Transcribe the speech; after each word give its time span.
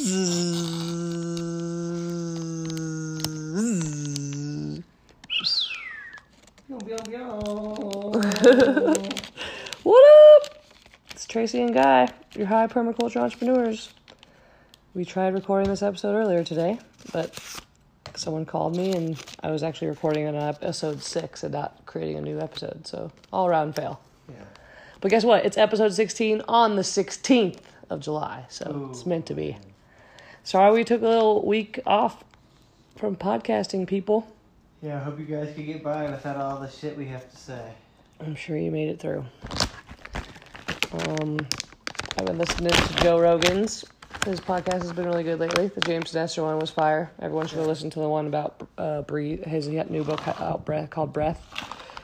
What 9.82 10.04
up? 10.06 10.64
It's 11.10 11.26
Traci 11.26 11.62
and 11.62 11.74
Guy, 11.74 12.08
your 12.34 12.46
high 12.46 12.66
permaculture 12.66 13.18
entrepreneurs. 13.18 13.92
We 14.94 15.04
tried 15.04 15.34
recording 15.34 15.68
this 15.68 15.82
episode 15.82 16.14
earlier 16.14 16.44
today, 16.44 16.78
but 17.12 17.38
someone 18.14 18.46
called 18.46 18.74
me 18.78 18.94
and 18.94 19.22
I 19.42 19.50
was 19.50 19.62
actually 19.62 19.88
recording 19.88 20.26
an 20.26 20.34
episode 20.34 21.02
six 21.02 21.42
and 21.42 21.52
not 21.52 21.84
creating 21.84 22.16
a 22.16 22.22
new 22.22 22.40
episode. 22.40 22.86
So 22.86 23.12
all 23.34 23.46
around 23.46 23.76
fail. 23.76 24.00
Yeah. 24.30 24.36
But 25.02 25.10
guess 25.10 25.24
what? 25.24 25.44
It's 25.44 25.58
episode 25.58 25.92
16 25.92 26.40
on 26.48 26.76
the 26.76 26.82
16th 26.82 27.60
of 27.90 28.00
July. 28.00 28.46
So 28.48 28.70
Ooh. 28.70 28.90
it's 28.90 29.04
meant 29.04 29.26
to 29.26 29.34
be. 29.34 29.58
Sorry 30.42 30.72
we 30.72 30.84
took 30.84 31.02
a 31.02 31.08
little 31.08 31.46
week 31.46 31.80
off 31.86 32.24
from 32.96 33.16
podcasting, 33.16 33.86
people. 33.86 34.26
Yeah, 34.82 34.96
I 34.96 35.00
hope 35.00 35.18
you 35.18 35.26
guys 35.26 35.54
can 35.54 35.66
get 35.66 35.82
by 35.82 36.10
without 36.10 36.36
all 36.36 36.58
the 36.58 36.68
shit 36.70 36.96
we 36.96 37.06
have 37.06 37.30
to 37.30 37.36
say. 37.36 37.72
I'm 38.20 38.34
sure 38.34 38.56
you 38.56 38.70
made 38.70 38.88
it 38.88 38.98
through. 38.98 39.24
Um, 40.92 41.46
I've 42.18 42.26
been 42.26 42.38
listening 42.38 42.72
to 42.72 42.94
Joe 42.96 43.20
Rogan's. 43.20 43.84
His 44.24 44.40
podcast 44.40 44.82
has 44.82 44.92
been 44.92 45.06
really 45.06 45.22
good 45.22 45.38
lately. 45.38 45.68
The 45.68 45.80
James 45.82 46.12
Nestor 46.12 46.42
one 46.42 46.58
was 46.58 46.70
fire. 46.70 47.10
Everyone 47.20 47.46
should 47.46 47.56
go 47.56 47.64
listen 47.64 47.90
to 47.90 48.00
the 48.00 48.08
one 48.08 48.26
about 48.26 48.66
uh, 48.76 49.02
breathe. 49.02 49.44
His 49.44 49.68
new 49.68 50.04
book 50.04 50.26
out 50.26 50.64
breath 50.64 50.90
called 50.90 51.12
Breath. 51.12 51.42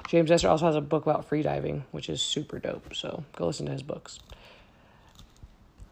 James 0.09 0.31
Nestor 0.31 0.49
also 0.49 0.67
has 0.67 0.77
a 0.77 0.81
book 0.81 1.05
about 1.05 1.25
free 1.25 1.43
diving, 1.43 1.85
which 1.91 2.09
is 2.09 2.23
super 2.23 2.59
dope. 2.59 2.95
So 2.95 3.25
go 3.35 3.47
listen 3.47 3.67
to 3.67 3.73
his 3.73 3.83
books 3.83 4.19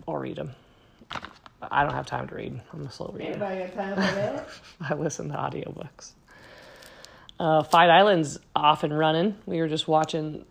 or 0.07 0.21
read 0.21 0.37
them. 0.37 0.55
I 1.71 1.83
don't 1.85 1.93
have 1.95 2.07
time 2.07 2.29
to 2.29 2.35
read. 2.35 2.61
I'm 2.73 2.87
a 2.87 2.91
slow 2.91 3.11
reader. 3.15 3.31
Anybody 3.31 3.59
got 3.61 3.75
time 3.75 3.95
for 3.95 4.01
that? 4.01 4.49
I 4.81 4.95
listen 4.95 5.29
to 5.29 5.35
audiobooks. 5.35 6.13
Uh, 7.39 7.63
Fight 7.63 7.91
Island's 7.91 8.39
off 8.55 8.85
and 8.85 8.97
running. 8.97 9.37
We 9.47 9.61
were 9.61 9.69
just 9.69 9.89
watching. 9.89 10.45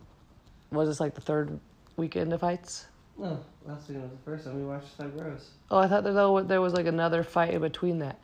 Was 0.71 0.89
this 0.89 0.99
like 0.99 1.15
the 1.15 1.21
third 1.21 1.59
weekend 1.97 2.33
of 2.33 2.41
fights? 2.41 2.87
no, 3.17 3.39
last 3.65 3.87
weekend 3.87 4.03
was 4.03 4.11
the 4.11 4.17
first 4.25 4.45
time 4.45 4.55
we 4.59 4.65
watched 4.65 4.87
Five 4.97 5.13
Rose. 5.15 5.49
Oh, 5.69 5.77
I 5.77 5.87
thought 5.87 6.03
that 6.03 6.13
though 6.13 6.41
there 6.41 6.61
was 6.61 6.73
like 6.73 6.87
another 6.87 7.23
fight 7.23 7.53
in 7.53 7.61
between 7.61 7.99
that. 7.99 8.19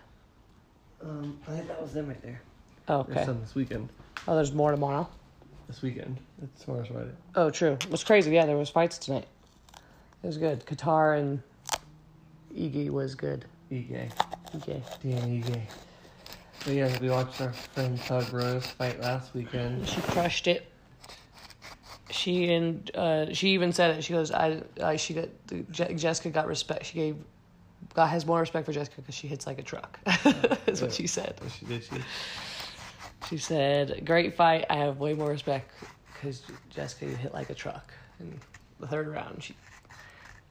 Um, 1.04 1.40
I 1.48 1.52
think 1.52 1.68
that 1.68 1.82
was 1.82 1.94
them 1.94 2.08
right 2.08 2.22
there. 2.22 2.42
Oh, 2.88 3.04
There's 3.04 3.18
okay. 3.20 3.26
some 3.28 3.40
this 3.42 3.54
weekend. 3.56 3.90
Oh, 4.28 4.36
there's 4.36 4.52
more 4.52 4.72
tomorrow. 4.72 5.08
This 5.68 5.82
weekend. 5.84 6.20
It's 6.42 6.64
tomorrow's 6.64 6.88
Friday. 6.88 7.12
Oh, 7.36 7.52
true. 7.52 7.74
It 7.74 7.92
was 7.92 8.04
crazy. 8.04 8.32
Yeah, 8.32 8.48
there 8.48 8.58
was 8.58 8.70
fights 8.70 8.98
tonight. 8.98 9.28
It 10.24 10.28
was 10.28 10.38
good. 10.40 10.66
Kattar 10.66 11.18
and 11.18 11.42
Iggy 12.60 12.90
was 12.90 13.16
good. 13.16 13.46
E-gay. 13.72 14.12
Iggy. 14.54 14.82
Dan 15.02 15.34
E-gay. 15.34 15.64
But 16.66 16.74
yeah, 16.74 16.98
we 17.02 17.10
watched 17.10 17.40
our 17.40 17.54
friend 17.54 17.98
Thug 18.02 18.34
Rose 18.34 18.66
fight 18.66 19.00
last 19.00 19.34
weekend. 19.34 19.88
She 19.88 20.02
crushed 20.02 20.48
it. 20.48 20.70
She 22.10 22.52
and 22.52 22.94
uh, 22.96 23.34
she 23.34 23.52
even 23.52 23.72
said 23.72 23.98
it. 23.98 24.04
She 24.04 24.12
goes, 24.12 24.32
"I, 24.32 24.62
I 24.84 24.98
she 24.98 25.14
got 25.14 25.30
Je- 25.72 25.94
Jessica 25.94 26.30
got 26.32 26.48
respect. 26.48 26.88
She 26.88 26.96
gave 26.96 27.16
God 27.94 28.08
has 28.08 28.26
more 28.26 28.42
respect 28.42 28.66
for 28.66 28.74
Jessica 28.74 29.02
because 29.02 29.16
she 29.16 29.28
hits 29.28 29.48
like 29.48 29.58
a 29.58 29.64
truck." 29.64 30.00
That's 30.66 30.82
what 30.82 30.92
she 30.92 31.08
said. 31.08 31.40
She 31.58 31.66
did, 31.66 31.84
she 31.84 31.96
She 33.30 33.38
said, 33.38 34.06
"Great 34.06 34.36
fight. 34.36 34.66
I 34.70 34.78
have 34.78 34.98
way 34.98 35.14
more 35.14 35.30
respect 35.30 35.72
because 36.14 36.42
Jessica 36.70 37.06
you 37.06 37.16
hit 37.16 37.34
like 37.34 37.50
a 37.52 37.56
truck." 37.56 37.94
In 38.20 38.38
the 38.80 38.88
third 38.88 39.08
round, 39.08 39.44
she 39.44 39.56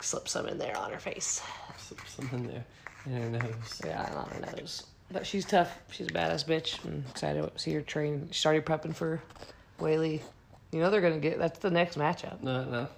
slipped 0.00 0.28
some 0.28 0.46
in 0.46 0.58
there 0.58 0.76
on 0.76 0.92
her 0.92 0.98
face. 0.98 1.42
slipped 1.76 2.08
something 2.08 2.46
there 2.46 2.64
in 3.06 3.12
her 3.12 3.30
nose. 3.30 3.82
Yeah, 3.84 4.12
on 4.14 4.28
her 4.30 4.56
nose. 4.56 4.84
But 5.10 5.26
she's 5.26 5.44
tough. 5.44 5.78
She's 5.90 6.08
a 6.08 6.10
badass 6.10 6.44
bitch. 6.44 6.84
I'm 6.84 7.04
excited 7.10 7.42
to 7.42 7.58
see 7.58 7.72
her 7.72 7.80
train. 7.80 8.28
She 8.30 8.40
started 8.40 8.66
prepping 8.66 8.94
for 8.94 9.22
Weili. 9.80 10.20
You 10.72 10.80
know 10.80 10.90
they're 10.90 11.00
gonna 11.00 11.18
get. 11.18 11.38
That's 11.38 11.58
the 11.58 11.70
next 11.70 11.96
matchup. 11.96 12.42
No, 12.42 12.64
no. 12.64 12.88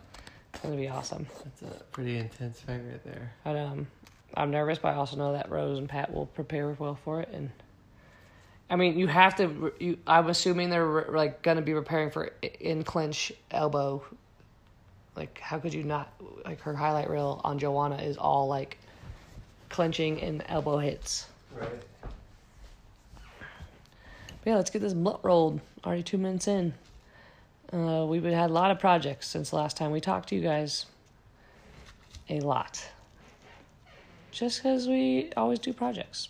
It's 0.53 0.63
gonna 0.63 0.77
be 0.77 0.89
awesome. 0.89 1.27
That's 1.45 1.63
a 1.63 1.85
pretty 1.85 2.19
intense 2.19 2.61
fight 2.61 2.81
right 2.91 3.05
there. 3.05 3.33
But 3.45 3.57
um, 3.57 3.87
I'm 4.35 4.51
nervous, 4.51 4.79
but 4.79 4.89
I 4.89 4.95
also 4.95 5.17
know 5.17 5.33
that 5.33 5.51
Rose 5.51 5.79
and 5.79 5.89
Pat 5.89 6.13
will 6.13 6.27
prepare 6.27 6.75
well 6.79 6.99
for 7.05 7.21
it. 7.21 7.29
And 7.33 7.51
I 8.69 8.77
mean, 8.77 8.99
you 8.99 9.07
have 9.07 9.37
to. 9.37 9.73
You, 9.79 9.99
I'm 10.07 10.29
assuming 10.29 10.71
they're 10.71 11.07
like 11.11 11.43
gonna 11.43 11.63
be 11.63 11.73
preparing 11.73 12.11
for 12.11 12.33
in 12.59 12.83
clinch 12.83 13.33
elbow. 13.53 14.03
Like, 15.17 15.39
how 15.39 15.59
could 15.59 15.75
you 15.75 15.83
not? 15.83 16.13
Like 16.45 16.61
her 16.61 16.75
highlight 16.75 17.11
reel 17.11 17.41
on 17.45 17.59
Joanna 17.59 17.97
is 17.97 18.17
all 18.17 18.47
like 18.47 18.79
clenching 19.69 20.21
and 20.23 20.43
elbow 20.49 20.79
hits. 20.79 21.27
Right. 21.59 21.69
But 24.43 24.51
yeah, 24.51 24.57
let's 24.57 24.71
get 24.71 24.81
this 24.81 24.95
mutt 24.95 25.21
rolled. 25.23 25.61
Already 25.85 26.03
two 26.03 26.19
minutes 26.19 26.49
in. 26.49 26.73
Uh, 27.73 28.07
we've 28.09 28.25
had 28.25 28.51
a 28.51 28.53
lot 28.53 28.71
of 28.71 28.79
projects 28.79 29.29
since 29.29 29.51
the 29.51 29.57
last 29.57 29.77
time 29.77 29.91
we 29.91 30.01
talked 30.01 30.31
to 30.31 30.35
you 30.35 30.41
guys. 30.41 30.87
A 32.29 32.41
lot. 32.41 32.85
Just 34.31 34.59
because 34.59 34.87
we 34.89 35.31
always 35.37 35.59
do 35.59 35.73
projects. 35.73 36.29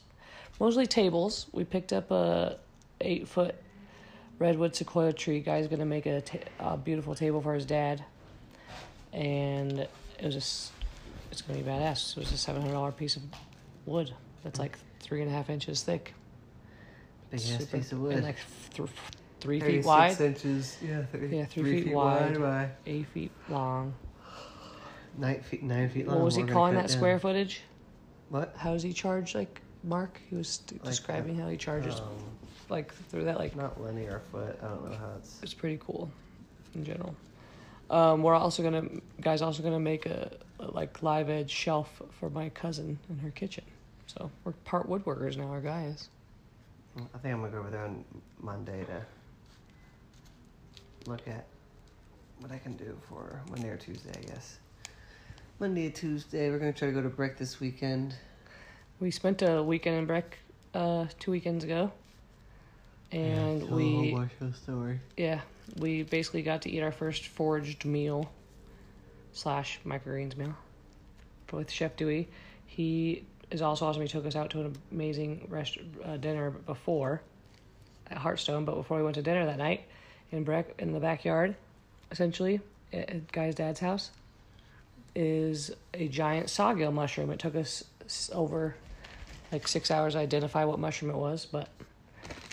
Mostly 0.59 0.87
tables. 0.87 1.47
We 1.53 1.65
picked 1.65 1.93
up 1.93 2.11
a 2.11 2.59
eight 3.01 3.29
foot 3.29 3.55
redwood 4.39 4.75
sequoia 4.75 5.12
tree. 5.12 5.41
Guy's 5.41 5.69
gonna 5.69 5.87
make 5.87 6.07
a, 6.07 6.21
ta- 6.21 6.39
a 6.59 6.77
beautiful 6.77 7.15
table 7.15 7.41
for 7.41 7.55
his 7.55 7.65
dad, 7.65 8.05
and 9.12 9.78
it 9.81 9.91
was 10.22 10.34
just 10.34 10.72
it's 11.31 11.43
gonna 11.43 11.59
be 11.59 11.65
badass. 11.65 12.16
It 12.16 12.21
was 12.21 12.32
a 12.32 12.37
seven 12.37 12.62
hundred 12.62 12.75
dollar 12.75 12.93
piece 12.93 13.16
of 13.16 13.22
wood 13.87 14.12
that's 14.44 14.59
like 14.59 14.78
three 15.00 15.22
and 15.22 15.31
a 15.31 15.34
half 15.34 15.50
inches 15.50 15.82
thick. 15.82 16.15
Big 17.31 17.41
ass 17.41 17.65
piece 17.66 17.93
of 17.93 18.00
wood. 18.00 18.15
And 18.15 18.25
like 18.25 18.37
th- 18.75 18.88
three 19.41 19.60
feet 19.60 19.84
36 19.84 19.87
wide, 19.87 20.20
inches. 20.20 20.76
Yeah, 20.82 21.03
30, 21.12 21.37
Yeah, 21.37 21.44
three 21.44 21.82
feet 21.84 21.94
wide. 21.94 22.38
by 22.41 22.69
eight 22.87 23.06
feet 23.09 23.31
long. 23.49 23.94
nine 25.16 25.41
feet, 25.43 25.62
nine 25.62 25.88
feet 25.88 26.06
long. 26.06 26.16
What 26.16 26.25
was 26.25 26.34
he 26.37 26.43
calling 26.43 26.75
that 26.75 26.88
down. 26.88 26.88
square 26.88 27.19
footage? 27.19 27.62
What? 28.31 28.54
How 28.56 28.72
does 28.72 28.82
he 28.82 28.93
charge? 28.93 29.34
Like 29.34 29.60
Mark, 29.84 30.20
he 30.28 30.37
was 30.37 30.60
Like, 30.72 30.82
describing 30.84 31.38
how 31.38 31.49
he 31.49 31.56
charges 31.56 32.00
Um, 32.00 32.09
like 32.69 32.93
through 33.09 33.25
that. 33.25 33.38
Like 33.38 33.54
not 33.56 33.81
linear 33.81 34.20
foot. 34.32 34.59
I 34.62 34.66
don't 34.69 34.84
know 34.91 34.97
how 34.97 35.12
it's. 35.19 35.38
it's 35.43 35.54
pretty 35.54 35.78
cool, 35.84 36.10
in 36.75 36.84
general. 36.84 37.15
Um, 37.91 38.23
we're 38.23 38.34
also 38.34 38.62
gonna 38.62 38.84
guys 39.21 39.43
also 39.43 39.62
gonna 39.62 39.81
make 39.81 40.06
a, 40.06 40.31
a 40.61 40.71
like 40.71 41.03
live 41.03 41.28
edge 41.28 41.51
shelf 41.51 42.01
for 42.19 42.31
my 42.31 42.49
cousin 42.51 42.99
in 43.11 43.19
her 43.19 43.31
kitchen. 43.31 43.65
So 44.06 44.31
we're 44.45 44.53
part 44.53 44.89
woodworkers 44.89 45.37
now. 45.37 45.49
Our 45.49 45.61
guy 45.61 45.87
is. 45.87 46.09
I 46.97 47.19
think 47.19 47.34
I'm 47.34 47.41
gonna 47.41 47.53
go 47.53 47.59
over 47.59 47.71
there 47.71 47.84
on 47.84 48.05
Monday 48.41 48.84
to 48.84 49.05
look 51.11 51.27
at 51.27 51.47
what 52.39 52.53
I 52.53 52.59
can 52.59 52.77
do 52.77 52.97
for 53.09 53.41
Monday 53.50 53.69
or 53.69 53.77
Tuesday, 53.77 54.12
I 54.17 54.23
guess. 54.23 54.59
Monday 55.59 55.89
or 55.89 55.91
Tuesday, 55.91 56.49
we're 56.50 56.59
gonna 56.59 56.73
try 56.73 56.89
to 56.89 56.95
go 56.95 57.03
to 57.03 57.09
Breck 57.09 57.39
this 57.39 57.59
weekend. 57.59 58.15
We 59.00 59.11
spent 59.11 59.43
a 59.43 59.62
weekend 59.62 59.97
in 59.97 60.06
Breck 60.06 60.39
uh, 60.75 61.06
two 61.19 61.33
weekends 61.33 61.65
ago, 61.65 61.91
and 63.11 63.61
Tell 63.61 63.73
a 63.73 63.77
we 63.77 64.11
whole 64.11 64.21
bunch 64.41 64.56
story. 64.56 65.00
Yeah, 65.17 65.41
we 65.78 66.03
basically 66.03 66.42
got 66.42 66.62
to 66.62 66.70
eat 66.70 66.82
our 66.82 66.92
first 66.92 67.26
foraged 67.26 67.84
meal 67.84 68.31
slash 69.32 69.81
microgreens 69.86 70.36
meal 70.36 70.54
with 71.53 71.70
Chef 71.70 71.97
Dewey. 71.97 72.28
He 72.66 73.25
is 73.50 73.62
also 73.62 73.86
awesome. 73.86 74.03
He 74.03 74.08
took 74.08 74.26
us 74.26 74.36
out 74.36 74.50
to 74.50 74.60
an 74.60 74.76
amazing 74.92 75.47
rest 75.48 75.78
uh, 76.04 76.16
dinner 76.16 76.50
before 76.50 77.22
at 78.10 78.19
Hearthstone, 78.19 78.64
but 78.64 78.75
before 78.75 78.98
we 78.98 79.03
went 79.03 79.14
to 79.16 79.22
dinner 79.22 79.47
that 79.47 79.58
night 79.58 79.84
in 80.32 80.44
Breck 80.44 80.75
in 80.78 80.92
the 80.92 81.00
backyard, 81.00 81.56
essentially 82.10 82.60
at 82.92 83.31
guy's 83.32 83.54
dad's 83.54 83.81
house, 83.81 84.10
is 85.14 85.72
a 85.94 86.08
giant 86.08 86.50
sawgill 86.50 86.92
mushroom. 86.92 87.31
It 87.31 87.38
took 87.38 87.54
us 87.56 87.84
over 88.32 88.76
like 89.52 89.66
six 89.66 89.90
hours 89.90 90.14
to 90.14 90.20
identify 90.20 90.64
what 90.64 90.78
mushroom 90.78 91.11
it 91.11 91.16
was, 91.16 91.46
but 91.46 91.69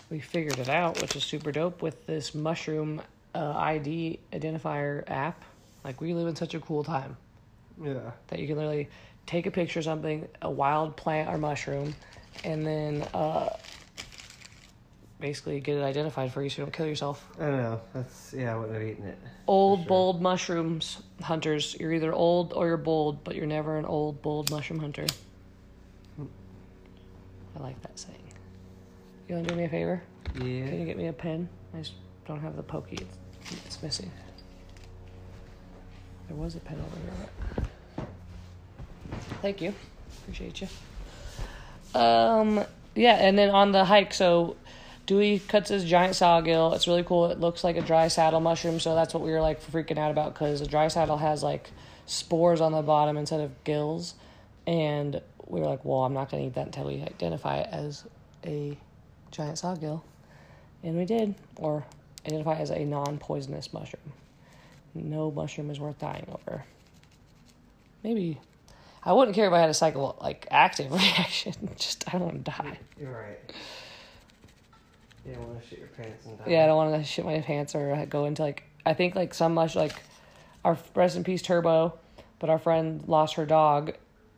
we 0.10 0.20
figured 0.20 0.58
it 0.60 0.70
out, 0.70 1.02
which 1.02 1.16
is 1.16 1.24
super 1.24 1.52
dope 1.52 1.82
with 1.82 2.06
this 2.06 2.34
mushroom 2.34 3.02
uh, 3.36 3.54
ID 3.58 4.20
identifier 4.32 5.04
app. 5.10 5.44
Like 5.84 6.00
we 6.02 6.14
live 6.14 6.28
in 6.28 6.36
such 6.36 6.54
a 6.54 6.60
cool 6.60 6.84
time 6.84 7.18
Yeah. 7.84 8.12
that 8.28 8.40
you 8.40 8.48
can 8.48 8.56
literally 8.58 8.90
take 9.26 9.46
a 9.46 9.52
picture 9.52 9.80
of 9.80 9.86
something, 9.86 10.28
a 10.42 10.50
wild 10.50 10.96
plant 10.96 11.30
or 11.30 11.38
mushroom, 11.38 11.94
and 12.44 12.66
then 12.66 13.02
uh, 13.14 13.50
basically 15.20 15.60
get 15.60 15.78
it 15.78 15.84
identified 15.84 16.32
for 16.32 16.42
you 16.42 16.50
so 16.50 16.62
you 16.62 16.66
don't 16.66 16.72
kill 16.74 16.86
yourself. 16.88 17.26
I 17.40 17.46
don't 17.46 17.58
know. 17.58 17.82
That's 17.94 18.34
yeah. 18.36 18.54
I 18.54 18.58
wouldn't 18.58 18.78
have 18.78 18.88
eaten 18.88 19.06
it. 19.06 19.18
Old, 19.48 19.80
sure. 19.80 19.88
bold 19.88 20.22
mushrooms 20.22 21.02
hunters. 21.22 21.76
You're 21.80 21.94
either 21.94 22.14
old 22.14 22.54
or 22.54 22.68
you're 22.68 22.78
bold, 22.78 23.24
but 23.24 23.36
you're 23.36 23.46
never 23.46 23.78
an 23.78 23.86
old, 23.86 24.22
bold 24.22 24.52
mushroom 24.52 24.80
hunter. 24.80 25.06
I 27.58 27.60
like 27.60 27.82
that 27.82 27.98
saying. 27.98 28.20
You 29.28 29.36
want 29.36 29.48
to 29.48 29.54
do 29.54 29.60
me 29.60 29.66
a 29.66 29.70
favor? 29.70 30.02
Yeah. 30.36 30.42
Can 30.42 30.80
you 30.80 30.86
get 30.86 30.98
me 30.98 31.08
a 31.08 31.14
pen? 31.14 31.50
I 31.74 31.80
just 31.80 31.94
don't 32.26 32.40
have 32.40 32.56
the 32.56 32.64
pokey. 32.64 32.98
It's, 33.42 33.66
it's 33.66 33.84
missing. 33.84 34.12
There 36.28 36.38
was 36.38 36.56
a 36.56 36.60
pen 36.60 36.78
over 36.80 37.00
here. 37.00 37.30
but- 37.96 38.08
Thank 39.42 39.62
you. 39.62 39.74
Appreciate 40.22 40.62
you. 40.62 40.68
Um, 42.00 42.64
yeah, 42.96 43.16
and 43.16 43.38
then 43.38 43.50
on 43.50 43.72
the 43.72 43.86
hike, 43.86 44.14
so 44.14 44.56
Dewey 45.06 45.40
cuts 45.40 45.70
his 45.70 45.84
giant 45.86 46.16
sawgill. 46.16 46.74
It's 46.74 46.88
really 46.88 47.04
cool. 47.04 47.28
It 47.28 47.40
looks 47.40 47.64
like 47.64 47.78
a 47.78 47.82
dryad's 47.82 48.16
saddle 48.16 48.40
mushroom, 48.40 48.80
so 48.80 48.96
that's 48.96 49.14
what 49.14 49.24
we 49.24 49.32
were 49.32 49.42
like 49.42 49.62
freaking 49.62 49.98
out 49.98 50.12
about 50.12 50.34
because 50.34 50.62
a 50.62 50.68
dryad's 50.68 50.94
saddle 50.96 51.18
has 51.18 51.44
like 51.44 51.70
spores 52.06 52.62
on 52.62 52.72
the 52.72 52.82
bottom 52.82 53.18
instead 53.18 53.40
of 53.42 53.64
gills, 53.64 54.16
and 54.66 55.22
we 55.46 55.60
were 55.62 55.66
like, 55.68 55.86
well, 55.86 56.00
I'm 56.04 56.14
not 56.14 56.30
gonna 56.30 56.44
eat 56.48 56.56
that 56.56 56.68
until 56.68 56.86
we 56.86 57.02
identify 57.02 57.60
it 57.60 57.70
as 57.72 58.04
a 58.46 58.78
giant 59.32 59.58
sawgill, 59.58 60.04
and 60.84 60.98
we 60.98 61.06
did, 61.06 61.36
or 61.56 61.86
identify 62.26 62.56
as 62.56 62.70
a 62.70 62.84
non-poisonous 62.84 63.74
mushroom. 63.74 64.14
No 64.94 65.32
mushroom 65.32 65.70
is 65.70 65.80
worth 65.80 66.00
dying 66.00 66.26
over. 66.30 66.64
Maybe 68.04 68.40
I 69.04 69.14
wouldn't 69.14 69.36
care 69.36 69.48
if 69.48 69.54
I 69.54 69.60
had 69.60 69.70
a 69.70 69.74
cycle 69.74 70.18
like 70.22 70.48
active 70.52 70.92
reaction. 70.92 71.54
Just 71.78 72.08
I 72.08 72.18
don't 72.18 72.26
want 72.26 72.46
to 72.46 72.52
die. 72.52 72.80
You're 73.00 73.12
right. 73.12 73.40
You 75.26 75.34
don't 75.34 75.48
want 75.48 75.62
to 75.62 75.68
shit 75.68 75.80
your 75.80 75.88
pants 75.90 76.26
and 76.26 76.38
die. 76.38 76.46
Yeah, 76.48 76.64
I 76.64 76.68
don't 76.68 76.78
want 76.78 76.96
to 76.96 77.04
shit 77.04 77.26
my 77.26 77.40
pants 77.42 77.76
or 77.76 77.94
uh, 77.94 78.06
go 78.06 78.26
into 78.26 78.42
like 78.42 78.64
I 78.86 78.94
think 78.94 79.16
like 79.16 79.34
some 79.34 79.54
mush 79.54 79.76
like 79.76 79.94
our 80.66 80.78
rest 80.96 81.16
in 81.16 81.24
peace 81.24 81.42
Turbo, 81.42 81.98
but 82.40 82.50
our 82.50 82.60
friend 82.60 83.04
lost 83.08 83.36
her 83.36 83.46
dog. 83.46 83.94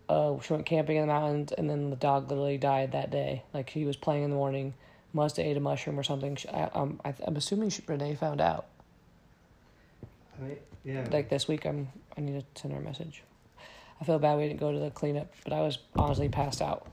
Uh, 0.09 0.39
she 0.41 0.51
went 0.53 0.65
camping 0.65 0.95
in 0.97 1.03
the 1.03 1.13
mountains, 1.13 1.51
and 1.51 1.69
then 1.69 1.91
the 1.91 1.95
dog 1.95 2.29
literally 2.29 2.57
died 2.57 2.93
that 2.93 3.11
day. 3.11 3.43
Like 3.53 3.69
he 3.69 3.85
was 3.85 3.95
playing 3.95 4.23
in 4.23 4.31
the 4.31 4.35
morning, 4.35 4.73
must 5.13 5.37
have 5.37 5.45
ate 5.45 5.55
a 5.55 5.59
mushroom 5.59 5.99
or 5.99 6.03
something. 6.03 6.35
She, 6.35 6.49
I, 6.49 6.63
um, 6.73 6.99
I, 7.05 7.13
I'm 7.25 7.35
assuming 7.35 7.69
she, 7.69 7.83
Renee 7.85 8.15
found 8.15 8.41
out. 8.41 8.65
I 10.37 10.43
mean, 10.43 10.57
yeah. 10.83 11.07
Like 11.11 11.29
this 11.29 11.47
week, 11.47 11.65
I'm 11.65 11.89
I 12.17 12.21
need 12.21 12.39
to 12.39 12.59
send 12.59 12.73
her 12.73 12.79
a 12.79 12.83
message. 12.83 13.21
I 14.01 14.05
feel 14.05 14.17
bad 14.17 14.37
we 14.37 14.47
didn't 14.47 14.59
go 14.59 14.71
to 14.71 14.79
the 14.79 14.89
cleanup, 14.89 15.31
but 15.43 15.53
I 15.53 15.61
was 15.61 15.77
honestly 15.95 16.27
passed 16.29 16.61
out 16.61 16.87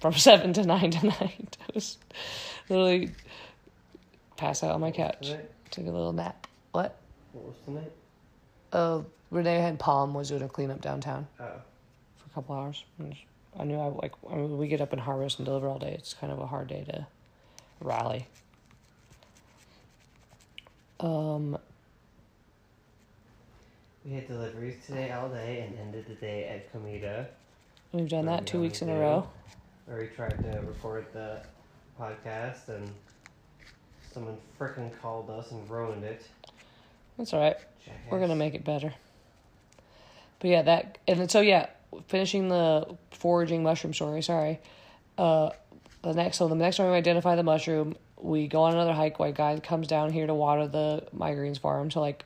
from 0.00 0.12
seven 0.16 0.54
to 0.54 0.64
nine 0.64 0.90
tonight. 0.92 1.58
I 1.68 1.72
was 1.74 1.98
literally 2.70 3.10
passed 4.36 4.64
out 4.64 4.70
on 4.72 4.80
my 4.80 4.92
couch. 4.92 5.32
Took 5.70 5.86
a 5.86 5.90
little 5.90 6.12
nap. 6.12 6.46
What? 6.70 6.98
What 7.32 7.44
was 7.44 7.54
tonight? 7.66 7.92
Uh, 8.72 9.02
Renee 9.30 9.58
had 9.58 9.78
Palm 9.78 10.14
was 10.14 10.28
doing 10.28 10.42
a 10.42 10.48
cleanup 10.48 10.80
downtown 10.80 11.26
Oh. 11.38 11.52
A 12.32 12.34
couple 12.34 12.56
hours. 12.56 12.84
I 13.58 13.64
knew 13.64 13.78
I 13.78 13.86
like. 13.88 14.12
I 14.30 14.36
mean, 14.36 14.56
we 14.58 14.68
get 14.68 14.80
up 14.80 14.92
and 14.92 15.00
harvest 15.00 15.38
and 15.38 15.46
deliver 15.46 15.68
all 15.68 15.78
day. 15.78 15.92
It's 15.92 16.14
kind 16.14 16.32
of 16.32 16.38
a 16.38 16.46
hard 16.46 16.68
day 16.68 16.84
to 16.88 17.06
rally. 17.80 18.26
Um, 21.00 21.58
We 24.04 24.12
had 24.14 24.26
deliveries 24.26 24.76
today 24.86 25.12
all 25.12 25.28
day 25.28 25.64
and 25.66 25.78
ended 25.78 26.06
the 26.08 26.14
day 26.14 26.44
at 26.48 26.72
Comida, 26.72 27.28
we've 27.92 28.08
done 28.08 28.26
that 28.26 28.46
two 28.46 28.60
weeks 28.60 28.82
in 28.82 28.88
a 28.88 28.98
row. 28.98 29.28
where 29.86 29.98
we 29.98 30.06
tried 30.08 30.42
to 30.42 30.60
record 30.66 31.06
the 31.12 31.40
podcast 32.00 32.68
and 32.68 32.90
someone 34.12 34.36
frickin' 34.58 34.90
called 35.00 35.30
us 35.30 35.52
and 35.52 35.68
ruined 35.70 36.02
it. 36.02 36.26
That's 37.16 37.32
all 37.32 37.40
right. 37.40 37.56
We're 38.10 38.18
gonna 38.18 38.34
make 38.34 38.54
it 38.54 38.64
better. 38.64 38.92
But 40.40 40.50
yeah, 40.50 40.62
that 40.62 40.98
and 41.06 41.30
so 41.30 41.40
yeah, 41.40 41.68
finishing 42.08 42.48
the 42.48 42.96
foraging 43.10 43.62
mushroom 43.62 43.94
story. 43.94 44.22
Sorry. 44.22 44.60
Uh, 45.18 45.50
the 46.02 46.12
next 46.14 46.38
so 46.38 46.48
the 46.48 46.54
next 46.54 46.76
time 46.78 46.90
we 46.90 46.96
identify 46.96 47.36
the 47.36 47.42
mushroom, 47.42 47.96
we 48.20 48.48
go 48.48 48.62
on 48.62 48.72
another 48.72 48.92
hike. 48.92 49.18
White 49.18 49.34
guy 49.34 49.58
comes 49.60 49.86
down 49.86 50.10
here 50.10 50.26
to 50.26 50.34
water 50.34 50.66
the 50.66 51.06
microgreens 51.16 51.58
farm. 51.58 51.90
So 51.90 52.00
like, 52.00 52.24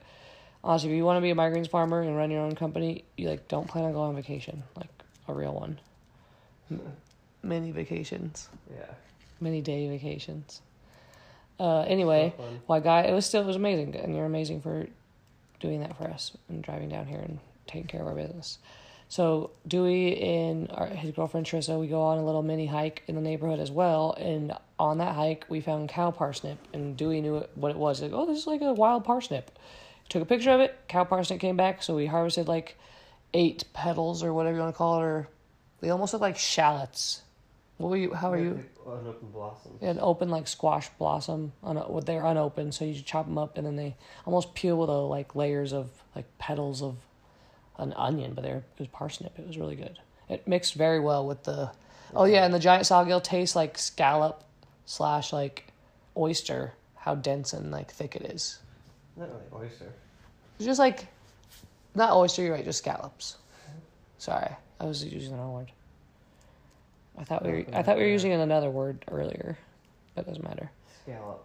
honestly, 0.64 0.90
if 0.90 0.96
you 0.96 1.04
want 1.04 1.18
to 1.18 1.20
be 1.20 1.30
a 1.30 1.34
microgreens 1.34 1.68
farmer 1.68 2.00
and 2.00 2.16
run 2.16 2.30
your 2.30 2.40
own 2.42 2.54
company, 2.54 3.04
you 3.16 3.28
like 3.28 3.48
don't 3.48 3.68
plan 3.68 3.84
on 3.84 3.92
going 3.92 4.08
on 4.10 4.16
vacation, 4.16 4.62
like 4.76 4.88
a 5.28 5.34
real 5.34 5.52
one. 5.52 5.78
Many 7.42 7.70
vacations, 7.70 8.48
Yeah. 8.74 8.86
many 9.40 9.60
day 9.60 9.88
vacations. 9.88 10.62
Uh, 11.60 11.80
anyway, 11.82 12.34
white 12.66 12.82
guy 12.82 13.02
it 13.02 13.12
was 13.14 13.24
still 13.24 13.42
it 13.42 13.46
was 13.46 13.56
amazing 13.56 13.94
and 13.96 14.14
you're 14.14 14.26
amazing 14.26 14.60
for 14.60 14.86
doing 15.60 15.80
that 15.80 15.96
for 15.96 16.04
us 16.04 16.36
and 16.48 16.62
driving 16.62 16.88
down 16.88 17.06
here 17.06 17.20
and 17.20 17.38
taking 17.66 17.86
care 17.86 18.00
of 18.02 18.06
our 18.08 18.14
business 18.14 18.58
so 19.08 19.50
dewey 19.66 20.20
and 20.20 20.70
our, 20.72 20.86
his 20.86 21.12
girlfriend 21.12 21.46
trissa 21.46 21.78
we 21.78 21.86
go 21.86 22.02
on 22.02 22.18
a 22.18 22.24
little 22.24 22.42
mini 22.42 22.66
hike 22.66 23.02
in 23.06 23.14
the 23.14 23.20
neighborhood 23.20 23.60
as 23.60 23.70
well. 23.70 24.12
And 24.18 24.52
on 24.78 24.98
that 24.98 25.14
hike 25.14 25.46
we 25.48 25.60
found 25.60 25.88
cow 25.88 26.10
parsnip. 26.10 26.58
And 26.72 26.96
dewey 26.96 27.20
knew 27.20 27.44
what 27.54 27.70
it 27.70 27.76
was. 27.76 28.02
Like 28.02 28.12
oh 28.12 28.26
this 28.26 28.38
is 28.38 28.46
like 28.46 28.62
a 28.62 28.72
wild 28.72 29.04
parsnip. 29.04 29.50
Took 30.08 30.22
a 30.22 30.26
picture 30.26 30.50
of 30.50 30.60
it. 30.60 30.76
Cow 30.88 31.04
parsnip 31.04 31.40
came 31.40 31.56
back. 31.56 31.82
So 31.82 31.94
we 31.94 32.06
harvested 32.06 32.48
like 32.48 32.76
eight 33.32 33.64
petals 33.72 34.22
or 34.22 34.32
whatever 34.32 34.56
you 34.56 34.62
want 34.62 34.74
to 34.74 34.78
call 34.78 35.00
it 35.00 35.04
or 35.04 35.28
they 35.80 35.90
almost 35.90 36.12
look 36.12 36.22
like 36.22 36.38
shallots. 36.38 37.22
What 37.76 37.90
were 37.90 37.96
you 37.96 38.12
how 38.12 38.32
are 38.32 38.38
you? 38.38 38.64
Like 38.84 39.00
Unopened 39.00 39.32
blossoms. 39.32 39.82
an 39.82 39.98
open 40.00 40.30
like 40.30 40.48
squash 40.48 40.88
blossom. 40.98 41.52
On 41.62 41.76
a, 41.76 42.00
they're 42.00 42.24
unopened 42.24 42.74
so 42.74 42.84
you 42.84 42.94
just 42.94 43.06
chop 43.06 43.26
them 43.26 43.38
up 43.38 43.56
and 43.56 43.66
then 43.66 43.76
they 43.76 43.94
almost 44.24 44.54
peel 44.54 44.76
with 44.76 44.88
a 44.88 44.92
like 44.92 45.36
layers 45.36 45.72
of 45.72 45.90
like 46.16 46.24
petals 46.38 46.82
of 46.82 46.96
an 47.78 47.92
onion 47.94 48.32
but 48.34 48.42
they're 48.44 48.56
it 48.56 48.80
was 48.80 48.88
parsnip. 48.88 49.38
It 49.38 49.46
was 49.46 49.58
really 49.58 49.76
good. 49.76 49.98
It 50.28 50.46
mixed 50.48 50.74
very 50.74 51.00
well 51.00 51.26
with 51.26 51.44
the 51.44 51.70
oh 52.14 52.24
yeah 52.24 52.44
and 52.44 52.52
the 52.54 52.58
giant 52.58 52.86
sawgill 52.86 53.20
tastes 53.20 53.56
like 53.56 53.78
scallop 53.78 54.42
slash 54.86 55.32
like 55.32 55.72
oyster. 56.16 56.72
How 56.96 57.14
dense 57.14 57.52
and 57.52 57.70
like 57.70 57.90
thick 57.92 58.16
it 58.16 58.22
is. 58.22 58.58
Not 59.16 59.28
really 59.28 59.64
oyster. 59.66 59.92
it's 60.56 60.64
just 60.64 60.78
like 60.80 61.06
not 61.94 62.12
oyster 62.16 62.42
you're 62.42 62.52
right 62.54 62.64
just 62.64 62.78
scallops. 62.78 63.36
Sorry 64.18 64.50
i 64.80 64.84
was 64.84 65.04
using 65.04 65.30
the 65.32 65.36
wrong 65.38 65.52
word. 65.52 65.72
I 67.18 67.24
thought 67.24 67.44
we 67.44 67.50
were 67.50 67.64
i 67.72 67.82
thought 67.82 67.96
we 67.96 68.02
were 68.02 68.08
using 68.08 68.32
another 68.32 68.70
word 68.70 69.04
earlier. 69.10 69.56
That 70.14 70.26
doesn't 70.26 70.42
matter. 70.44 70.70
Scallop. 71.02 71.44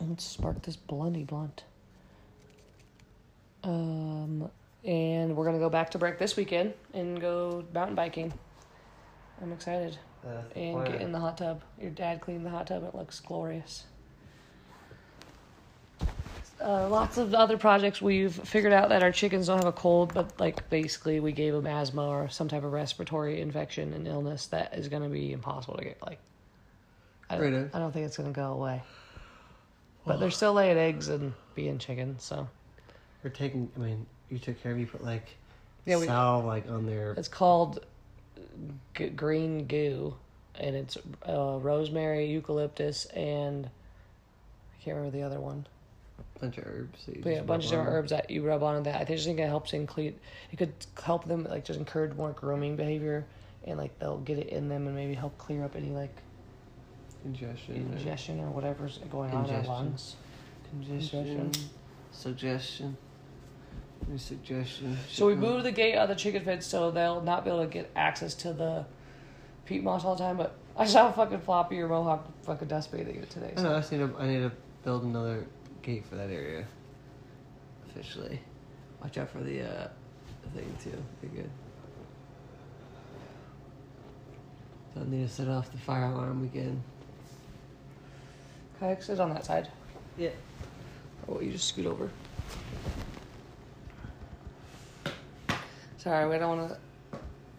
Let's 0.00 0.24
spark 0.24 0.62
this 0.62 0.76
blunty 0.76 1.24
blunt. 1.24 1.64
Um, 3.64 4.50
and 4.86 5.36
we're 5.36 5.44
gonna 5.44 5.58
go 5.58 5.68
back 5.68 5.90
to 5.90 5.98
Breck 5.98 6.18
this 6.18 6.36
weekend 6.36 6.72
and 6.94 7.20
go 7.20 7.64
mountain 7.74 7.94
biking. 7.96 8.32
I'm 9.42 9.52
excited. 9.52 9.98
And 10.56 10.74
plan. 10.74 10.92
get 10.92 11.00
in 11.00 11.12
the 11.12 11.20
hot 11.20 11.38
tub. 11.38 11.62
Your 11.80 11.90
dad 11.90 12.20
cleaned 12.20 12.44
the 12.44 12.50
hot 12.50 12.66
tub. 12.66 12.82
It 12.84 12.94
looks 12.94 13.20
glorious. 13.20 13.84
Uh, 16.60 16.88
lots 16.88 17.18
of 17.18 17.34
other 17.34 17.58
projects 17.58 18.00
we've 18.00 18.32
figured 18.32 18.72
out 18.72 18.88
that 18.88 19.02
our 19.02 19.12
chickens 19.12 19.46
don't 19.46 19.58
have 19.58 19.66
a 19.66 19.72
cold, 19.72 20.14
but 20.14 20.40
like 20.40 20.68
basically 20.70 21.20
we 21.20 21.30
gave 21.30 21.52
them 21.52 21.66
asthma 21.66 22.08
or 22.08 22.28
some 22.28 22.48
type 22.48 22.64
of 22.64 22.72
respiratory 22.72 23.40
infection 23.40 23.92
and 23.92 24.08
illness 24.08 24.46
that 24.46 24.74
is 24.74 24.88
going 24.88 25.02
to 25.02 25.08
be 25.08 25.32
impossible 25.32 25.76
to 25.76 25.84
get. 25.84 26.02
Like, 26.02 26.18
I 27.28 27.36
don't, 27.36 27.52
Right. 27.52 27.70
I 27.74 27.78
don't 27.78 27.92
think 27.92 28.06
it's 28.06 28.16
going 28.16 28.32
to 28.32 28.34
go 28.34 28.52
away. 28.52 28.82
But 30.06 30.18
they're 30.18 30.30
still 30.30 30.54
laying 30.54 30.78
eggs 30.78 31.08
and 31.08 31.34
being 31.54 31.78
chickens, 31.78 32.22
so 32.24 32.48
We're 33.24 33.30
taking. 33.30 33.68
I 33.76 33.80
mean, 33.80 34.06
you 34.30 34.38
took 34.38 34.60
care 34.62 34.72
of. 34.72 34.78
You 34.78 34.86
put 34.86 35.04
like 35.04 35.36
Yeah, 35.84 35.98
we- 35.98 36.06
salve 36.06 36.44
like 36.44 36.68
on 36.70 36.86
their. 36.86 37.12
It's 37.12 37.28
called 37.28 37.84
g- 38.94 39.08
green 39.10 39.66
goo, 39.66 40.14
and 40.56 40.74
it's 40.76 40.96
uh, 41.28 41.58
rosemary, 41.60 42.26
eucalyptus, 42.26 43.06
and 43.06 43.66
I 43.66 44.82
can't 44.84 44.96
remember 44.96 45.16
the 45.16 45.22
other 45.24 45.40
one. 45.40 45.66
bunch 46.40 46.58
of 46.58 46.66
herbs. 46.66 47.06
that 47.06 47.16
you 47.16 47.22
But 47.22 47.30
yeah, 47.30 47.38
a 47.40 47.44
bunch 47.44 47.64
of 47.64 47.70
different 47.70 47.90
herbs 47.90 48.10
that 48.10 48.30
you 48.30 48.46
rub 48.46 48.62
on 48.62 48.82
that. 48.84 49.00
I 49.00 49.04
just 49.04 49.24
think 49.26 49.38
it 49.38 49.46
helps 49.48 49.72
include. 49.72 50.14
It 50.52 50.56
could 50.56 50.72
help 51.02 51.24
them 51.26 51.44
like 51.44 51.64
just 51.64 51.78
encourage 51.78 52.14
more 52.14 52.32
grooming 52.32 52.76
behavior, 52.76 53.24
and 53.64 53.78
like 53.78 53.98
they'll 53.98 54.18
get 54.18 54.38
it 54.38 54.48
in 54.48 54.68
them 54.68 54.86
and 54.86 54.94
maybe 54.96 55.14
help 55.14 55.36
clear 55.38 55.64
up 55.64 55.76
any 55.76 55.90
like 55.90 56.14
Ingestion. 57.24 57.74
or- 57.74 57.96
ingestion 57.96 58.40
or 58.40 58.50
whatever's 58.50 58.98
going 59.10 59.30
on 59.32 59.46
in 59.46 59.52
their 59.52 59.62
lungs. 59.64 60.16
Congestion. 60.70 61.24
Congestion. 61.24 61.70
Suggestion. 62.12 62.96
New 64.08 64.18
suggestion. 64.18 64.96
So 65.10 65.26
we 65.26 65.34
moved 65.34 65.64
the 65.64 65.72
gate 65.72 65.96
of 65.96 66.08
the 66.08 66.14
chicken 66.14 66.44
fence 66.44 66.64
so 66.66 66.90
they'll 66.90 67.22
not 67.22 67.44
be 67.44 67.50
able 67.50 67.62
to 67.62 67.66
get 67.70 67.90
access 67.96 68.34
to 68.34 68.52
the 68.52 68.84
peat 69.64 69.82
moss 69.82 70.04
all 70.04 70.14
the 70.14 70.22
time. 70.22 70.36
But 70.36 70.56
I 70.76 70.86
saw 70.86 71.08
a 71.08 71.12
fucking 71.12 71.40
floppy 71.40 71.80
or 71.80 71.88
mohawk 71.88 72.26
fucking 72.42 72.68
dust 72.68 72.92
bathing 72.92 73.16
it 73.16 73.30
today. 73.30 73.52
I 73.56 73.60
So. 73.60 73.68
know. 73.68 73.74
I 73.76 73.80
just 73.80 73.92
need 73.92 73.98
to. 73.98 74.14
I 74.18 74.26
need 74.28 74.38
to 74.40 74.52
build 74.84 75.02
another 75.04 75.46
gate 75.82 76.04
for 76.06 76.14
that 76.16 76.30
area. 76.30 76.64
Officially. 77.88 78.40
Watch 79.02 79.18
out 79.18 79.30
for 79.30 79.38
the 79.42 79.62
uh, 79.62 79.88
thing 80.54 80.76
too. 80.82 81.02
Be 81.20 81.28
good. 81.28 81.50
Don't 84.94 85.10
need 85.10 85.26
to 85.26 85.32
set 85.32 85.48
off 85.48 85.70
the 85.72 85.78
fire 85.78 86.04
alarm 86.04 86.44
again. 86.44 86.82
Kayak 88.80 89.02
sit 89.02 89.20
on 89.20 89.30
that 89.34 89.44
side. 89.44 89.68
Yeah. 90.16 90.30
Or 91.26 91.42
you 91.42 91.52
just 91.52 91.68
scoot 91.68 91.86
over. 91.86 92.10
Sorry, 96.06 96.28
we 96.28 96.38
don't 96.38 96.56
want 96.56 96.70
to 96.70 96.78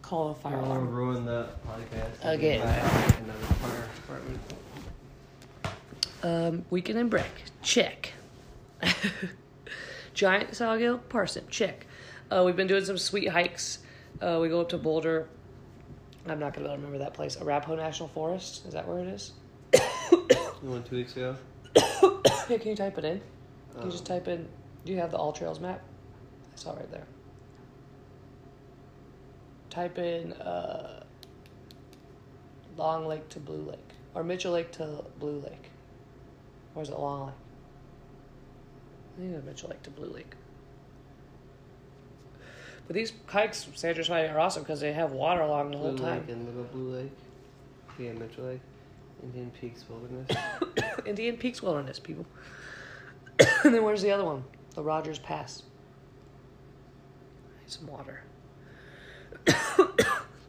call 0.01 0.29
the 0.29 0.39
fire 0.39 0.55
don't 0.55 0.69
want 0.69 0.79
to 0.79 0.85
ruin 0.85 1.25
the 1.25 1.49
podcast 1.67 2.33
Again. 2.33 2.61
Another 2.61 3.39
fire 3.59 3.89
department. 3.93 4.39
Um, 6.23 6.65
weekend 6.69 6.97
in 6.97 7.09
Breck, 7.09 7.29
check. 7.61 8.13
Giant 10.13 10.51
Sawgill, 10.51 10.99
Parson, 11.09 11.43
check. 11.49 11.87
Uh, 12.31 12.43
we've 12.45 12.55
been 12.55 12.67
doing 12.67 12.85
some 12.85 12.97
sweet 12.97 13.27
hikes. 13.27 13.79
Uh, 14.21 14.39
we 14.41 14.47
go 14.47 14.61
up 14.61 14.69
to 14.69 14.77
Boulder 14.77 15.27
I'm 16.25 16.39
not 16.39 16.53
gonna 16.53 16.69
be 16.69 16.71
able 16.71 16.77
to 16.77 16.81
remember 16.83 16.99
that 16.99 17.13
place. 17.13 17.35
Arapaho 17.35 17.75
National 17.75 18.07
Forest. 18.07 18.65
Is 18.65 18.71
that 18.71 18.87
where 18.87 18.99
it 18.99 19.07
is? 19.07 19.33
You 20.63 20.71
went 20.71 20.85
two 20.85 20.95
weeks 20.95 21.17
ago. 21.17 21.35
Yeah, 22.49 22.59
can 22.59 22.69
you 22.69 22.75
type 22.77 22.97
it 22.97 23.03
in? 23.03 23.19
Can 23.75 23.87
you 23.87 23.91
just 23.91 24.09
Um, 24.09 24.19
type 24.19 24.29
in? 24.29 24.47
Do 24.85 24.93
you 24.93 24.99
have 24.99 25.11
the 25.11 25.17
All 25.17 25.33
Trails 25.33 25.59
map? 25.59 25.81
I 26.55 26.57
saw 26.57 26.71
it 26.71 26.77
right 26.77 26.91
there. 26.91 27.03
Type 29.77 29.99
in 29.99 30.33
uh, 30.33 31.03
Long 32.77 33.05
Lake 33.05 33.29
to 33.29 33.39
Blue 33.39 33.61
Lake, 33.61 33.77
or 34.15 34.23
Mitchell 34.23 34.53
Lake 34.53 34.71
to 34.71 35.03
Blue 35.19 35.39
Lake, 35.39 35.69
or 36.73 36.81
is 36.81 36.89
it 36.89 36.97
Long 36.97 37.27
Lake? 37.27 37.35
I 39.15 39.21
think 39.21 39.35
it's 39.35 39.45
Mitchell 39.45 39.69
Lake 39.69 39.83
to 39.83 39.91
Blue 39.91 40.09
Lake. 40.09 40.33
But 42.87 42.95
these 42.95 43.13
hikes, 43.27 43.67
Sanders 43.75 44.07
High, 44.07 44.25
are 44.25 44.39
awesome 44.39 44.63
because 44.63 44.79
they 44.79 44.93
have 44.93 45.11
water 45.11 45.41
along 45.41 45.69
the 45.69 45.77
Blue 45.77 45.89
whole 45.89 45.97
time. 45.99 46.21
Lake 46.21 46.29
and 46.29 46.45
Little 46.47 46.63
Blue 46.63 46.95
Lake. 46.95 47.11
Yeah, 47.99 48.13
Mitchell 48.13 48.45
Lake. 48.45 48.61
Indian 49.21 49.51
Peaks 49.61 49.85
Wilderness. 49.87 50.35
Indian 51.05 51.37
Peaks 51.37 51.61
Wilderness, 51.61 51.99
people. 51.99 52.25
and 53.63 53.75
then 53.75 53.83
where's 53.83 54.01
the 54.01 54.09
other 54.09 54.25
one? 54.25 54.43
The 54.73 54.81
Rogers 54.81 55.19
Pass. 55.19 55.61
Need 57.59 57.69
some 57.71 57.85
water. 57.85 58.23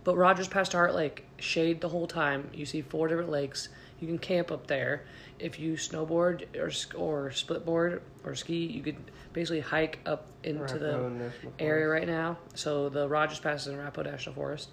But 0.09 0.17
Rogers 0.17 0.49
Pass 0.49 0.71
to 0.71 0.79
Heart 0.79 0.95
Lake, 0.95 1.27
shade 1.37 1.83
the 1.83 1.89
whole 1.91 2.07
time. 2.07 2.49
You 2.55 2.65
see 2.65 2.81
four 2.81 3.09
different 3.09 3.29
lakes. 3.29 3.69
You 4.01 4.07
can 4.07 4.17
camp 4.17 4.51
up 4.51 4.67
there. 4.67 5.05
If 5.39 5.61
you 5.61 5.75
snowboard 5.75 6.47
or 6.57 6.71
or 6.99 7.29
splitboard 7.29 8.01
or 8.25 8.35
ski, 8.35 8.65
you 8.65 8.83
could 8.83 8.97
basically 9.35 9.61
hike 9.61 9.99
up 10.07 10.25
into 10.45 10.79
the 10.79 11.31
area 11.59 11.87
right 11.87 12.07
now. 12.07 12.39
So 12.55 12.89
the 12.89 13.07
Rogers 13.07 13.39
Pass 13.39 13.67
is 13.67 13.67
in 13.67 13.75
Arapaho 13.75 14.11
National 14.11 14.35
Forest, 14.35 14.71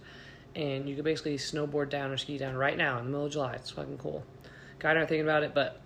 and 0.56 0.88
you 0.88 0.96
can 0.96 1.04
basically 1.04 1.36
snowboard 1.36 1.90
down 1.90 2.12
or 2.12 2.18
ski 2.18 2.38
down 2.38 2.56
right 2.56 2.78
now 2.78 3.00
in 3.00 3.04
the 3.04 3.12
middle 3.12 3.26
of 3.26 3.34
July. 3.34 3.56
It's 3.56 3.72
fucking 3.72 3.98
cool. 3.98 4.24
Guy 4.80 4.92
and 4.92 5.00
I 5.00 5.02
are 5.02 5.06
thinking 5.06 5.26
about 5.26 5.44
it, 5.44 5.54
but 5.54 5.82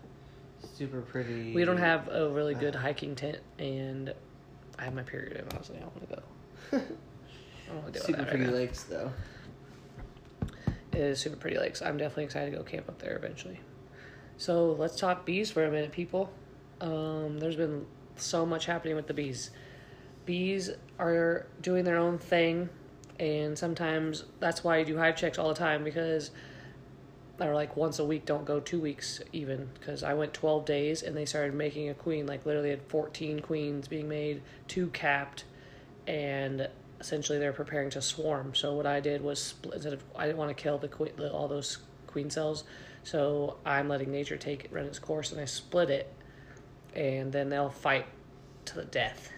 Super 0.76 1.02
pretty. 1.02 1.56
we 1.56 1.66
don't 1.66 1.78
have 1.78 2.08
a 2.10 2.30
really 2.30 2.54
good 2.54 2.76
ah. 2.76 2.82
hiking 2.82 3.16
tent, 3.16 3.40
and 3.58 4.14
I 4.78 4.84
have 4.84 4.94
my 4.94 5.02
period, 5.02 5.38
and 5.38 5.52
honestly, 5.52 5.78
I 5.78 5.80
don't 5.80 5.96
want 5.96 6.08
to 6.08 6.16
go. 6.16 6.86
I 7.70 7.74
don't 7.74 7.84
want 7.84 7.94
to 7.94 8.00
do 8.00 8.06
super 8.06 8.18
that 8.18 8.24
right 8.24 8.30
pretty 8.30 8.46
now. 8.46 8.52
lakes 8.52 8.84
though. 8.84 9.12
Is 10.92 11.20
super 11.20 11.36
pretty 11.36 11.58
lakes. 11.58 11.82
I'm 11.82 11.98
definitely 11.98 12.26
excited 12.26 12.52
to 12.52 12.58
go 12.58 12.64
camp 12.64 12.90
up 12.90 13.00
there 13.00 13.16
eventually. 13.16 13.60
So 14.38 14.72
let's 14.72 14.96
talk 14.96 15.26
bees 15.26 15.52
for 15.52 15.66
a 15.66 15.72
minute, 15.72 15.92
people. 15.92 16.32
Um, 16.82 17.40
there's 17.40 17.56
been 17.56 17.86
so 18.16 18.46
much 18.46 18.66
happening 18.66 18.96
with 18.96 19.08
the 19.08 19.14
bees. 19.14 19.52
Bees 20.26 20.72
are 20.98 21.46
doing 21.62 21.84
their 21.84 21.98
own 21.98 22.18
thing, 22.18 22.70
and 23.20 23.58
sometimes 23.58 24.24
that's 24.40 24.64
why 24.64 24.78
I 24.78 24.84
do 24.84 24.98
hive 24.98 25.16
checks 25.16 25.38
all 25.38 25.50
the 25.50 25.56
time 25.56 25.84
because, 25.84 26.32
or 27.40 27.54
like 27.54 27.76
once 27.76 28.00
a 28.00 28.06
week, 28.06 28.26
don't 28.26 28.46
go 28.46 28.60
two 28.60 28.80
weeks 28.80 29.22
even 29.34 29.70
because 29.80 30.04
I 30.04 30.14
went 30.14 30.34
12 30.34 30.66
days 30.66 31.04
and 31.04 31.16
they 31.16 31.26
started 31.26 31.54
making 31.54 31.90
a 31.90 31.94
queen. 31.94 32.26
Like 32.26 32.46
literally 32.46 32.70
had 32.70 32.82
14 32.84 33.42
queens 33.42 33.88
being 33.88 34.08
made, 34.08 34.42
two 34.68 34.88
capped, 34.88 35.44
and 36.08 36.70
essentially 37.00 37.40
they're 37.40 37.54
preparing 37.54 37.90
to 37.92 38.02
swarm. 38.02 38.54
So 38.56 38.74
what 38.74 38.86
I 38.86 39.00
did 39.00 39.22
was 39.22 39.42
split, 39.42 39.76
instead 39.76 39.94
of 39.94 40.04
I 40.16 40.26
didn't 40.26 40.38
want 40.38 40.56
to 40.56 40.62
kill 40.62 40.78
the, 40.78 40.88
queen, 40.88 41.12
the 41.16 41.32
all 41.32 41.48
those 41.48 41.78
queen 42.08 42.30
cells, 42.30 42.64
so 43.04 43.58
I'm 43.66 43.88
letting 43.88 44.12
nature 44.12 44.38
take 44.38 44.66
it, 44.66 44.74
run 44.74 44.86
its 44.86 45.00
course, 45.00 45.32
and 45.32 45.40
I 45.40 45.46
split 45.46 45.90
it, 45.90 46.14
and 46.96 47.32
then 47.32 47.50
they'll 47.50 47.70
fight 47.70 48.06
to 48.66 48.76
the 48.76 48.86
death. 48.86 49.32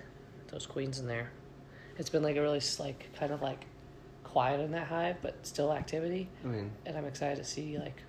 Those 0.48 0.66
queens 0.66 1.00
in 1.00 1.08
there. 1.08 1.32
It's 1.98 2.10
been 2.10 2.24
like 2.24 2.36
a 2.36 2.42
really 2.42 2.62
like 2.80 3.10
kind 3.18 3.32
of 3.32 3.42
like 3.42 3.66
quiet 4.24 4.60
in 4.60 4.72
that 4.72 4.88
hive, 4.88 5.18
but 5.22 5.46
still 5.46 5.72
activity, 5.74 6.30
I 6.44 6.48
mean, 6.48 6.72
and 6.86 6.98
I'm 6.98 7.06
excited 7.06 7.38
to 7.38 7.44
see 7.44 7.78
like 7.78 8.02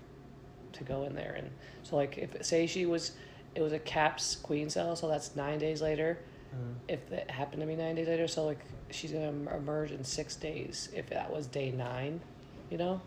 to 0.73 0.85
go 0.85 1.05
in 1.05 1.15
there 1.15 1.35
and 1.39 1.51
so 1.83 1.97
like 1.97 2.17
if 2.17 2.43
say 2.47 2.67
she 2.67 2.87
was 2.87 3.13
it 3.55 3.61
was 3.61 3.75
a 3.75 3.79
caps 3.79 4.37
queen 4.37 4.71
cell, 4.71 4.97
so 4.97 5.07
that's 5.09 5.37
nine 5.37 5.59
days 5.59 5.83
later 5.83 6.19
uh, 6.53 6.57
if 6.89 7.13
it 7.13 7.31
happened 7.31 7.61
to 7.61 7.67
be 7.67 7.77
nine 7.77 7.95
days 7.95 8.09
later, 8.09 8.29
so 8.29 8.45
like 8.45 8.61
she's 8.93 9.13
gonna 9.13 9.33
emerge 9.57 9.91
in 9.91 10.05
six 10.05 10.37
days. 10.37 10.89
If 10.95 11.09
that 11.11 11.33
was 11.33 11.47
day 11.47 11.71
nine, 11.71 12.21
you 12.71 12.79
know, 12.79 13.01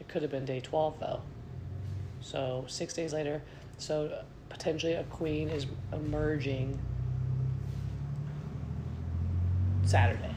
it 0.00 0.08
could 0.08 0.22
have 0.22 0.30
been 0.30 0.44
day 0.44 0.60
twelve 0.60 0.98
though. 0.98 1.20
So 2.20 2.64
six 2.66 2.94
days 2.94 3.12
later, 3.12 3.42
so 3.78 4.24
potentially 4.48 4.94
a 4.94 5.04
queen 5.04 5.48
is 5.48 5.66
emerging 5.92 6.78
Saturday. 9.84 10.34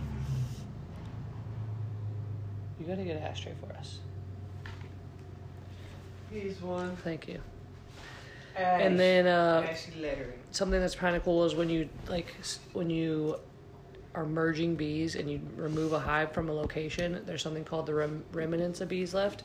You 2.79 2.87
gotta 2.87 3.03
get 3.03 3.17
an 3.17 3.23
ashtray 3.23 3.53
for 3.59 3.71
us. 3.75 3.99
here's 6.31 6.61
one. 6.61 6.95
Thank 6.97 7.27
you. 7.27 7.39
And 8.55 8.99
then 8.99 9.27
uh, 9.27 9.75
something 10.51 10.79
that's 10.79 10.95
kind 10.95 11.15
of 11.15 11.23
cool 11.23 11.45
is 11.45 11.55
when 11.55 11.69
you 11.69 11.87
like 12.07 12.33
when 12.73 12.89
you 12.89 13.37
are 14.13 14.25
merging 14.25 14.75
bees 14.75 15.15
and 15.15 15.29
you 15.29 15.39
remove 15.55 15.93
a 15.93 15.99
hive 15.99 16.33
from 16.33 16.49
a 16.49 16.51
location 16.51 17.21
there's 17.25 17.41
something 17.41 17.63
called 17.63 17.85
the 17.85 17.93
rem- 17.93 18.23
remnants 18.33 18.81
of 18.81 18.89
bees 18.89 19.13
left. 19.13 19.43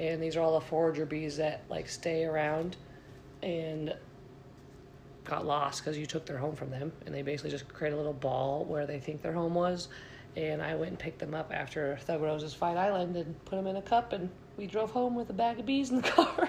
And 0.00 0.22
these 0.22 0.36
are 0.36 0.40
all 0.40 0.58
the 0.58 0.64
forager 0.64 1.06
bees 1.06 1.36
that 1.38 1.62
like 1.68 1.88
stay 1.88 2.24
around 2.24 2.76
and 3.42 3.94
got 5.24 5.44
lost 5.44 5.82
because 5.82 5.98
you 5.98 6.06
took 6.06 6.24
their 6.26 6.38
home 6.38 6.54
from 6.54 6.70
them. 6.70 6.92
And 7.06 7.14
they 7.14 7.22
basically 7.22 7.50
just 7.50 7.68
create 7.68 7.92
a 7.92 7.96
little 7.96 8.12
ball 8.12 8.64
where 8.64 8.86
they 8.86 8.98
think 8.98 9.22
their 9.22 9.32
home 9.32 9.54
was. 9.54 9.88
And 10.36 10.62
i 10.62 10.74
went 10.74 10.90
and 10.90 10.98
picked 10.98 11.18
them 11.18 11.34
up 11.34 11.52
after 11.52 11.96
thug 12.02 12.22
rose's 12.22 12.54
fight 12.54 12.76
island 12.76 13.16
and 13.16 13.44
put 13.44 13.56
them 13.56 13.66
in 13.66 13.76
a 13.76 13.82
cup 13.82 14.12
and 14.12 14.28
we 14.56 14.66
drove 14.66 14.90
home 14.90 15.14
with 15.14 15.30
a 15.30 15.32
bag 15.32 15.58
of 15.58 15.66
bees 15.66 15.90
in 15.90 15.96
the 15.96 16.02
car 16.08 16.48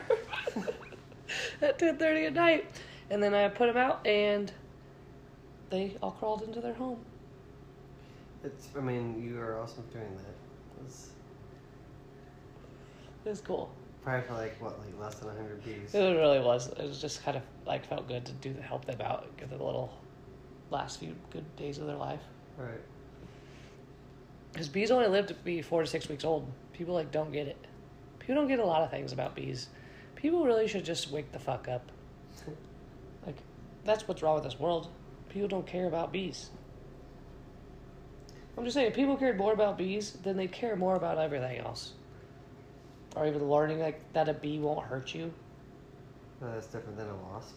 at 1.61 1.79
10.30 1.79 2.27
at 2.27 2.33
night. 2.33 2.69
And 3.09 3.21
then 3.21 3.33
i 3.33 3.47
put 3.47 3.67
them 3.67 3.77
out 3.77 4.05
and 4.05 4.51
they 5.69 5.97
all 6.01 6.11
crawled 6.11 6.41
into 6.41 6.61
their 6.61 6.73
home 6.73 6.99
It's. 8.43 8.69
I 8.77 8.81
mean, 8.81 9.21
you 9.21 9.39
are 9.39 9.59
awesome 9.59 9.83
doing 9.91 10.15
that. 10.17 10.85
It's 10.85 11.09
it 13.25 13.29
was 13.29 13.41
cool 13.41 13.69
probably 14.01 14.25
for 14.25 14.33
like 14.35 14.61
what, 14.61 14.79
like 14.79 14.97
less 14.97 15.15
than 15.15 15.35
hundred 15.35 15.61
bees. 15.63 15.93
it 15.93 15.99
really 15.99 16.39
was 16.39 16.67
it 16.67 16.81
was 16.81 17.01
just 17.01 17.21
kind 17.21 17.35
of 17.35 17.43
like 17.65 17.85
felt 17.85 18.07
good 18.07 18.25
to 18.25 18.31
do 18.31 18.53
the 18.53 18.61
help 18.61 18.85
them 18.85 18.99
out 19.01 19.27
give 19.35 19.49
them 19.49 19.59
a 19.59 19.65
little 19.65 19.93
last 20.71 21.01
few 21.01 21.13
good 21.31 21.43
days 21.57 21.79
of 21.79 21.85
their 21.85 21.97
life 21.97 22.21
Right. 22.59 22.81
Because 24.51 24.67
bees 24.67 24.91
only 24.91 25.07
live 25.07 25.27
to 25.27 25.33
be 25.33 25.61
four 25.61 25.81
to 25.81 25.87
six 25.87 26.09
weeks 26.09 26.25
old. 26.25 26.51
People 26.73 26.93
like 26.93 27.11
don't 27.11 27.31
get 27.31 27.47
it. 27.47 27.57
People 28.19 28.35
don't 28.35 28.47
get 28.47 28.59
a 28.59 28.65
lot 28.65 28.81
of 28.81 28.91
things 28.91 29.13
about 29.13 29.35
bees. 29.35 29.69
People 30.15 30.45
really 30.45 30.67
should 30.67 30.83
just 30.83 31.09
wake 31.11 31.31
the 31.31 31.39
fuck 31.39 31.67
up. 31.67 31.91
Like 33.25 33.35
that's 33.83 34.07
what's 34.07 34.23
wrong 34.23 34.35
with 34.35 34.45
this 34.45 34.57
world. 34.57 34.87
People 35.27 35.49
don't 35.49 35.67
care 35.67 35.87
about 35.87 36.13
bees. 36.13 36.51
I'm 38.57 38.63
just 38.63 38.73
saying, 38.73 38.87
if 38.87 38.95
people 38.95 39.15
cared 39.15 39.37
more 39.37 39.53
about 39.53 39.77
bees, 39.77 40.17
then 40.23 40.35
they'd 40.35 40.51
care 40.51 40.75
more 40.75 40.95
about 40.95 41.17
everything 41.17 41.59
else. 41.59 41.93
Or 43.15 43.25
even 43.25 43.49
learning 43.49 43.79
like 43.79 44.01
that 44.13 44.29
a 44.29 44.33
bee 44.33 44.59
won't 44.59 44.85
hurt 44.85 45.13
you. 45.13 45.33
That's 46.41 46.67
different 46.67 46.97
than 46.97 47.09
a 47.09 47.15
wasp. 47.15 47.55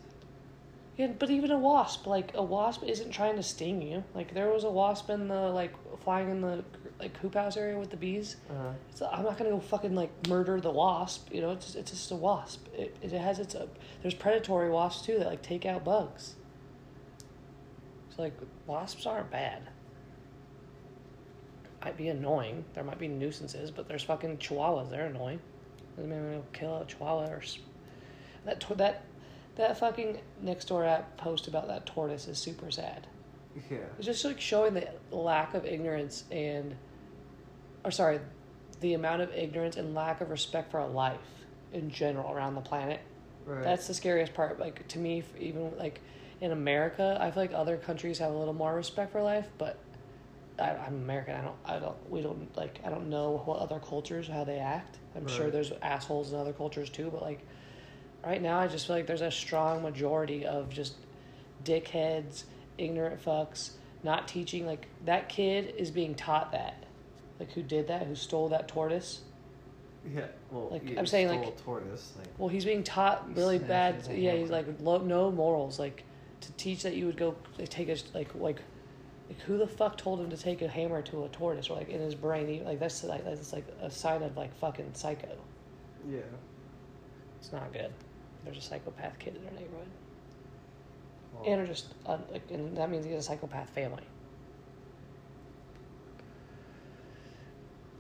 Yeah, 0.97 1.09
but 1.19 1.31
even 1.31 1.51
a 1.51 1.59
wasp, 1.59 2.07
like 2.07 2.33
a 2.35 2.43
wasp 2.43 2.83
isn't 2.85 3.11
trying 3.11 3.37
to 3.37 3.43
sting 3.43 3.81
you. 3.81 4.05
Like 4.15 4.35
there 4.35 4.49
was 4.51 4.65
a 4.65 4.71
wasp 4.71 5.09
in 5.09 5.29
the 5.29 5.41
like 5.51 5.73
flying 6.03 6.31
in 6.31 6.41
the 6.41 6.65
like 7.01 7.17
hoop 7.19 7.35
house 7.35 7.57
area 7.57 7.79
with 7.79 7.91
the 7.91 7.97
bees. 7.97 8.37
Uh-huh. 8.51 8.73
So 8.95 9.09
I'm 9.11 9.25
not 9.25 9.39
gonna 9.39 9.51
go 9.51 9.61
fucking 9.61 9.95
like 9.95 10.11
murder 10.29 10.61
the 10.61 10.71
wasp. 10.71 11.33
You 11.33 11.41
know, 11.41 11.53
it's 11.53 11.75
it's 11.75 11.91
just 11.91 12.11
a 12.11 12.17
wasp. 12.17 12.67
It 12.75 12.95
it 13.01 13.13
has 13.13 13.39
its 13.39 13.55
uh, 13.55 13.67
there's 14.03 14.15
predatory 14.15 14.71
wasps 14.71 15.07
too 15.07 15.19
that 15.19 15.27
like 15.27 15.43
take 15.43 15.65
out 15.65 15.85
bugs. 15.85 16.35
So 18.15 18.23
like 18.23 18.39
wasps 18.67 19.07
aren't 19.07 19.31
bad. 19.31 19.63
Might 21.85 21.97
be 21.97 22.09
annoying. 22.09 22.65
There 22.75 22.85
might 22.85 22.99
be 22.99 23.09
nuisances, 23.09 23.71
but 23.71 23.89
there's 23.89 24.05
fucking 24.05 24.39
chihuahuas. 24.39 24.91
They're 24.91 25.07
annoying. 25.07 25.41
Doesn't 25.97 26.11
mean 26.11 26.23
gonna 26.23 26.43
kill 26.53 26.77
a 26.79 26.85
chihuahua 26.87 27.27
or 27.27 27.43
that 28.45 28.61
that 28.77 29.05
that 29.57 29.79
fucking 29.79 30.21
next 30.41 30.67
door 30.67 30.85
app 30.85 31.17
post 31.17 31.47
about 31.49 31.69
that 31.69 31.87
tortoise 31.87 32.29
is 32.29 32.39
super 32.39 32.71
sad. 32.71 33.07
Yeah. 33.71 33.81
It's 33.99 34.07
just 34.07 34.25
like 34.25 34.41
showing 34.41 34.73
the 34.73 34.89
lack 35.11 35.53
of 35.53 35.67
ignorance 35.67 36.25
and, 36.31 36.75
or 37.85 37.91
sorry, 37.91 38.19
the 38.81 38.95
amount 38.95 39.21
of 39.21 39.31
ignorance 39.35 39.77
and 39.77 39.95
lack 39.95 40.23
of 40.23 40.31
respect 40.31 40.71
for 40.71 40.83
life 40.87 41.19
in 41.75 41.91
general 41.91 42.33
around 42.33 42.55
the 42.55 42.63
planet. 42.63 43.01
Right. 43.45 43.63
That's 43.63 43.87
the 43.89 43.93
scariest 43.93 44.33
part. 44.33 44.59
Like 44.59 44.89
to 44.89 44.99
me, 44.99 45.23
even 45.39 45.77
like 45.77 46.01
in 46.41 46.53
America, 46.53 47.19
I 47.21 47.31
feel 47.31 47.43
like 47.43 47.53
other 47.53 47.77
countries 47.77 48.19
have 48.21 48.33
a 48.33 48.37
little 48.39 48.55
more 48.55 48.75
respect 48.75 49.13
for 49.13 49.23
life, 49.23 49.49
but 49.59 49.79
I, 50.59 50.71
I'm 50.71 50.95
American. 50.95 51.35
I 51.37 51.41
don't. 51.43 51.57
I 51.65 51.79
don't. 51.79 52.11
We 52.11 52.21
don't 52.23 52.55
like. 52.57 52.81
I 52.85 52.91
don't 52.91 53.09
know 53.09 53.43
what 53.45 53.59
other 53.61 53.79
cultures 53.81 54.29
how 54.29 54.45
they 54.45 54.59
act. 54.59 54.99
I'm 55.17 55.27
sure 55.29 55.51
there's 55.51 55.73
assholes 55.83 56.33
in 56.33 56.39
other 56.39 56.53
cultures 56.53 56.89
too, 56.91 57.11
but 57.13 57.23
like 57.23 57.41
right 58.25 58.41
now, 58.41 58.59
I 58.59 58.67
just 58.69 58.87
feel 58.87 58.97
like 58.97 59.07
there's 59.07 59.21
a 59.23 59.31
strong 59.31 59.83
majority 59.83 60.45
of 60.47 60.71
just 60.71 60.95
dickheads, 61.65 62.45
ignorant 62.79 63.23
fucks, 63.25 63.73
not 64.03 64.29
teaching. 64.29 64.67
Like 64.67 64.89
that 65.05 65.29
kid 65.29 65.75
is 65.77 65.91
being 65.91 66.15
taught 66.15 66.53
that, 66.53 66.85
like 67.39 67.53
who 67.53 67.63
did 67.63 67.89
that, 67.89 68.07
who 68.07 68.15
stole 68.15 68.49
that 68.51 68.69
tortoise. 68.69 69.21
Yeah, 70.13 70.27
well, 70.51 70.69
Like, 70.71 70.89
you 70.89 70.99
I'm 70.99 71.07
saying, 71.07 71.29
like- 71.29 71.63
tortoise. 71.65 72.13
Like, 72.19 72.27
Well, 72.37 72.49
he's 72.49 72.65
being 72.65 72.83
taught 72.83 73.37
really 73.37 73.59
bad. 73.59 74.07
Yeah, 74.11 74.33
he's 74.33 74.51
like 74.51 74.81
no 74.81 75.31
morals. 75.31 75.79
Like 75.79 76.05
to 76.41 76.53
teach 76.55 76.83
that 76.83 76.95
you 76.95 77.07
would 77.07 77.17
go 77.17 77.37
like, 77.59 77.69
take 77.69 77.89
a 77.89 77.97
like 78.15 78.35
like 78.35 78.61
who 79.47 79.59
the 79.59 79.67
fuck 79.67 79.97
told 79.99 80.21
him 80.21 80.31
to 80.31 80.37
take 80.37 80.63
a 80.63 80.69
hammer 80.69 81.03
to 81.03 81.25
a 81.25 81.29
tortoise? 81.29 81.69
Or 81.71 81.77
like 81.77 81.89
in 81.89 82.01
his 82.01 82.15
brain, 82.15 82.47
he, 82.49 82.61
like 82.61 82.79
that's 82.81 83.03
like 83.05 83.25
that's 83.25 83.53
like 83.53 83.67
a 83.81 83.91
sign 83.91 84.23
of 84.23 84.37
like 84.37 84.55
fucking 84.59 84.91
psycho. 84.95 85.29
yeah. 86.11 86.21
It's 87.41 87.53
not 87.53 87.73
good. 87.73 87.93
There's 88.45 88.59
a 88.59 88.61
psychopath 88.61 89.19
kid 89.19 89.37
in 89.37 89.45
our 89.47 89.53
neighborhood, 89.53 89.89
and 91.47 91.61
are 91.61 91.67
just 91.67 91.95
uh, 92.07 92.19
like, 92.31 92.43
and 92.51 92.77
that 92.77 92.89
means 92.91 93.05
he 93.05 93.13
has 93.13 93.25
a 93.25 93.29
psychopath 93.29 93.69
family. 93.71 94.03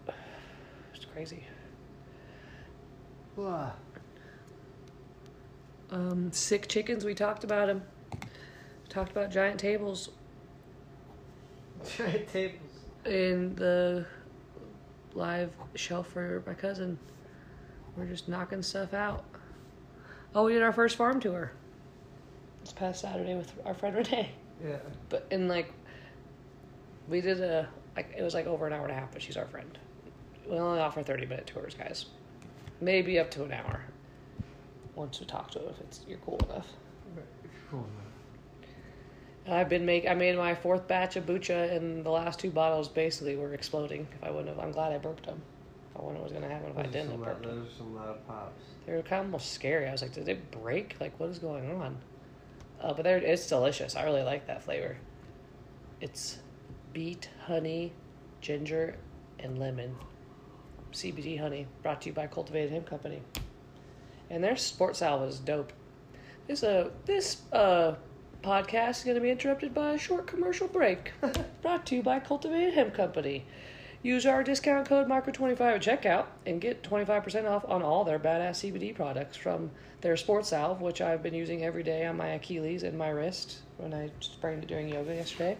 It's 0.94 1.04
crazy. 1.04 1.44
ah, 3.38 3.72
Um, 5.90 6.32
sick 6.32 6.68
chickens. 6.68 7.04
We 7.04 7.14
talked 7.14 7.44
about 7.44 7.68
him. 7.68 7.82
Talked 8.88 9.10
about 9.10 9.30
giant 9.30 9.58
tables. 9.58 10.10
tables. 12.32 12.60
in 13.04 13.54
the 13.56 14.06
live 15.14 15.50
show 15.74 16.02
for 16.02 16.42
my 16.46 16.54
cousin. 16.54 16.98
We're 17.96 18.06
just 18.06 18.28
knocking 18.28 18.62
stuff 18.62 18.94
out. 18.94 19.24
Oh, 20.34 20.44
we 20.44 20.54
did 20.54 20.62
our 20.62 20.72
first 20.72 20.96
farm 20.96 21.20
tour 21.20 21.52
this 22.62 22.72
past 22.72 23.00
Saturday 23.02 23.34
with 23.34 23.52
our 23.66 23.74
friend 23.74 23.96
Renee. 23.96 24.30
Yeah. 24.64 24.76
But 25.08 25.26
in 25.30 25.48
like, 25.48 25.72
we 27.08 27.20
did 27.20 27.40
a 27.40 27.68
like 27.96 28.14
it 28.16 28.22
was 28.22 28.34
like 28.34 28.46
over 28.46 28.66
an 28.66 28.72
hour 28.72 28.82
and 28.84 28.92
a 28.92 28.94
half, 28.94 29.12
but 29.12 29.20
she's 29.20 29.36
our 29.36 29.46
friend. 29.46 29.78
We 30.48 30.56
only 30.56 30.80
offer 30.80 31.02
thirty 31.02 31.26
minute 31.26 31.46
tours, 31.46 31.74
guys. 31.74 32.06
Maybe 32.80 33.18
up 33.18 33.30
to 33.32 33.44
an 33.44 33.52
hour. 33.52 33.82
Once 34.94 35.20
we 35.20 35.26
talk 35.26 35.50
to 35.52 35.58
them, 35.58 35.68
if 35.70 35.80
it's 35.80 36.00
you're 36.08 36.18
cool 36.18 36.38
enough. 36.50 36.66
Cool. 37.70 37.80
And 37.80 38.11
I've 39.48 39.68
been 39.68 39.84
make 39.84 40.06
I 40.06 40.14
made 40.14 40.36
my 40.36 40.54
fourth 40.54 40.86
batch 40.86 41.16
of 41.16 41.26
bucha, 41.26 41.74
and 41.76 42.04
the 42.04 42.10
last 42.10 42.38
two 42.38 42.50
bottles 42.50 42.88
basically 42.88 43.36
were 43.36 43.54
exploding. 43.54 44.06
If 44.14 44.22
I 44.24 44.30
wouldn't 44.30 44.48
have, 44.48 44.58
I'm 44.58 44.70
glad 44.72 44.92
I 44.92 44.98
burped 44.98 45.26
them. 45.26 45.42
I 45.96 46.00
wonder 46.02 46.20
what 46.20 46.30
was 46.30 46.32
gonna 46.32 46.48
happen 46.48 46.70
if 46.70 46.78
I 46.78 46.82
Those 46.82 46.88
are 46.88 46.92
didn't 46.92 47.10
have 47.10 47.20
loud- 47.20 47.26
burped 47.26 47.42
them. 47.46 47.58
Those 47.60 47.68
are 47.68 47.76
some 47.76 47.94
loud 47.96 48.26
pops. 48.26 48.62
They 48.86 48.92
were 48.94 49.02
kind 49.02 49.20
of 49.20 49.26
almost 49.26 49.52
scary. 49.52 49.88
I 49.88 49.92
was 49.92 50.02
like, 50.02 50.12
did 50.14 50.28
it 50.28 50.50
break? 50.50 50.96
Like, 51.00 51.18
what 51.18 51.28
is 51.28 51.38
going 51.38 51.70
on? 51.72 51.98
Uh, 52.80 52.92
but 52.94 53.02
they're, 53.04 53.18
it's 53.18 53.46
delicious. 53.48 53.94
I 53.96 54.02
really 54.04 54.22
like 54.22 54.46
that 54.46 54.62
flavor. 54.62 54.96
It's 56.00 56.38
beet, 56.92 57.28
honey, 57.46 57.92
ginger, 58.40 58.96
and 59.38 59.58
lemon. 59.58 59.94
CBD 60.92 61.38
honey, 61.40 61.66
brought 61.82 62.02
to 62.02 62.08
you 62.08 62.12
by 62.12 62.26
Cultivated 62.26 62.70
Hemp 62.70 62.86
Company. 62.86 63.22
And 64.30 64.42
their 64.42 64.56
sports 64.56 64.98
salve 65.00 65.28
is 65.28 65.38
dope. 65.38 65.72
This 66.46 66.62
uh 66.62 66.90
this 67.06 67.42
uh 67.52 67.94
podcast 68.42 68.98
is 68.98 69.04
going 69.04 69.14
to 69.14 69.20
be 69.20 69.30
interrupted 69.30 69.72
by 69.72 69.92
a 69.92 69.98
short 69.98 70.26
commercial 70.26 70.66
break. 70.66 71.12
brought 71.62 71.86
to 71.86 71.96
you 71.96 72.02
by 72.02 72.18
Cultivated 72.18 72.74
Hemp 72.74 72.94
Company. 72.94 73.44
Use 74.02 74.26
our 74.26 74.42
discount 74.42 74.88
code 74.88 75.08
micro25 75.08 75.60
at 75.60 75.82
checkout 75.82 76.26
and 76.44 76.60
get 76.60 76.82
25% 76.82 77.48
off 77.48 77.64
on 77.68 77.82
all 77.82 78.02
their 78.02 78.18
badass 78.18 78.72
CBD 78.72 78.94
products 78.94 79.36
from 79.36 79.70
their 80.00 80.16
sports 80.16 80.48
salve, 80.48 80.80
which 80.80 81.00
I've 81.00 81.22
been 81.22 81.34
using 81.34 81.64
every 81.64 81.84
day 81.84 82.04
on 82.04 82.16
my 82.16 82.30
Achilles 82.30 82.82
and 82.82 82.98
my 82.98 83.10
wrist 83.10 83.60
when 83.78 83.94
I 83.94 84.10
sprained 84.18 84.64
it 84.64 84.66
during 84.66 84.88
yoga 84.88 85.14
yesterday. 85.14 85.56